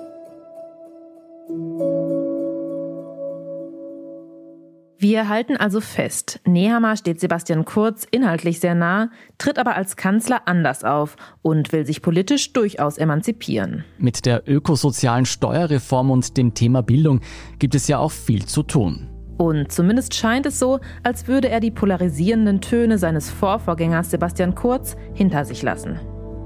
Wir 5.03 5.29
halten 5.29 5.57
also 5.57 5.81
fest, 5.81 6.39
Nehammer 6.47 6.97
steht 6.97 7.19
Sebastian 7.19 7.65
Kurz 7.65 8.07
inhaltlich 8.09 8.61
sehr 8.61 8.77
nah, 8.77 9.11
tritt 9.37 9.59
aber 9.59 9.75
als 9.75 9.97
Kanzler 9.97 10.43
anders 10.47 10.85
auf 10.85 11.17
und 11.43 11.73
will 11.73 11.85
sich 11.85 12.03
politisch 12.03 12.53
durchaus 12.53 12.99
emanzipieren. 12.99 13.85
Mit 13.99 14.27
der 14.27 14.49
ökosozialen 14.49 15.27
Steuerreform 15.27 16.13
und 16.13 16.37
dem 16.37 16.55
Thema 16.55 16.83
Bildung 16.83 17.19
gibt 17.59 17.75
es 17.75 17.89
ja 17.89 17.99
auch 17.99 18.13
viel 18.13 18.47
zu 18.47 18.63
tun. 18.63 19.09
Und 19.39 19.73
zumindest 19.73 20.15
scheint 20.15 20.47
es 20.47 20.61
so, 20.61 20.79
als 21.03 21.27
würde 21.27 21.49
er 21.49 21.59
die 21.59 21.73
polarisierenden 21.73 22.61
Töne 22.61 22.97
seines 22.97 23.29
Vorvorgängers 23.29 24.13
Sebastian 24.13 24.55
Kurz 24.55 24.95
hinter 25.15 25.45
sich 25.45 25.63
lassen. 25.63 25.99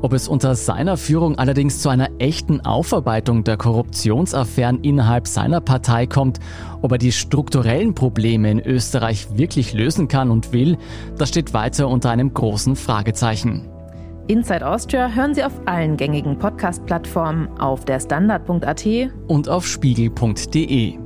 Ob 0.07 0.12
es 0.12 0.29
unter 0.29 0.55
seiner 0.55 0.97
Führung 0.97 1.37
allerdings 1.37 1.81
zu 1.81 1.88
einer 1.88 2.11
echten 2.21 2.61
Aufarbeitung 2.61 3.42
der 3.42 3.57
Korruptionsaffären 3.57 4.85
innerhalb 4.85 5.27
seiner 5.27 5.61
Partei 5.61 6.07
kommt, 6.07 6.38
ob 6.81 6.92
er 6.92 6.99
die 6.99 7.11
strukturellen 7.11 7.92
Probleme 7.92 8.49
in 8.53 8.61
Österreich 8.61 9.27
wirklich 9.37 9.73
lösen 9.73 10.07
kann 10.07 10.31
und 10.31 10.53
will, 10.53 10.79
das 11.19 11.31
steht 11.31 11.55
weiter 11.55 11.88
unter 11.88 12.11
einem 12.11 12.33
großen 12.33 12.77
Fragezeichen. 12.77 13.69
Inside 14.29 14.64
Austria 14.69 15.09
hören 15.09 15.35
Sie 15.35 15.42
auf 15.42 15.61
allen 15.64 15.97
gängigen 15.97 16.38
Podcast-Plattformen, 16.38 17.49
auf 17.59 17.85
der 17.85 17.99
Standard.at 17.99 18.87
und 19.27 19.49
auf 19.49 19.66
spiegel.de. 19.66 21.06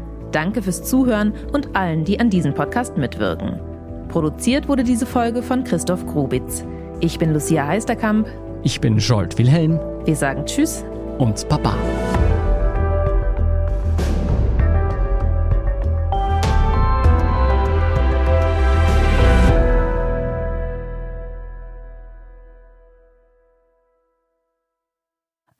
Danke 0.31 0.61
fürs 0.61 0.83
Zuhören 0.83 1.33
und 1.51 1.75
allen, 1.75 2.03
die 2.03 2.19
an 2.19 2.29
diesem 2.29 2.53
Podcast 2.53 2.97
mitwirken. 2.97 3.59
Produziert 4.07 4.67
wurde 4.67 4.83
diese 4.83 5.05
Folge 5.05 5.41
von 5.41 5.63
Christoph 5.63 6.05
Grubitz. 6.05 6.65
Ich 6.99 7.17
bin 7.17 7.33
Lucia 7.33 7.65
Heisterkamp. 7.65 8.27
Ich 8.63 8.79
bin 8.79 8.97
Jolt 8.97 9.37
Wilhelm. 9.37 9.79
Wir 10.05 10.15
sagen 10.15 10.45
Tschüss 10.45 10.83
und 11.17 11.47
Papa. 11.49 11.75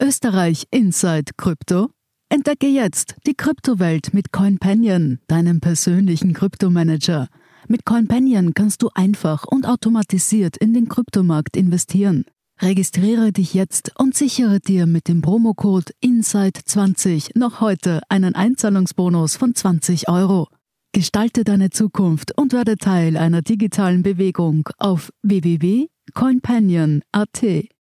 Österreich 0.02 0.68
Inside 0.72 1.32
Krypto 1.38 1.90
Entdecke 2.32 2.68
jetzt 2.68 3.16
die 3.28 3.34
Kryptowelt 3.34 4.14
mit 4.14 4.32
CoinPanion, 4.32 5.20
deinem 5.28 5.60
persönlichen 5.60 6.32
Kryptomanager. 6.32 7.28
Mit 7.68 7.86
CoinPanion 7.86 8.54
kannst 8.54 8.82
du 8.84 8.90
einfach 8.96 9.44
und 9.44 9.68
automatisiert 9.68 10.56
in 10.56 10.74
den 10.74 10.88
Kryptomarkt 10.88 11.58
investieren. 11.58 12.24
Registriere 12.62 13.34
dich 13.34 13.54
jetzt 13.54 13.92
und 14.00 14.16
sichere 14.16 14.62
dir 14.62 14.86
mit 14.86 15.10
dem 15.10 15.22
Promocode 15.22 15.92
INSIDE20 16.02 17.38
noch 17.38 17.60
heute 17.60 18.00
einen 18.08 18.34
Einzahlungsbonus 18.34 19.36
von 19.36 19.54
20 19.54 20.08
Euro. 20.08 20.48
Gestalte 20.94 21.44
deine 21.44 21.70
Zukunft 21.70 22.38
und 22.38 22.54
werde 22.54 22.78
Teil 22.78 23.18
einer 23.18 23.42
digitalen 23.42 24.04
Bewegung 24.04 24.70
auf 24.78 25.12
www.coinpanion.at. 25.22 27.44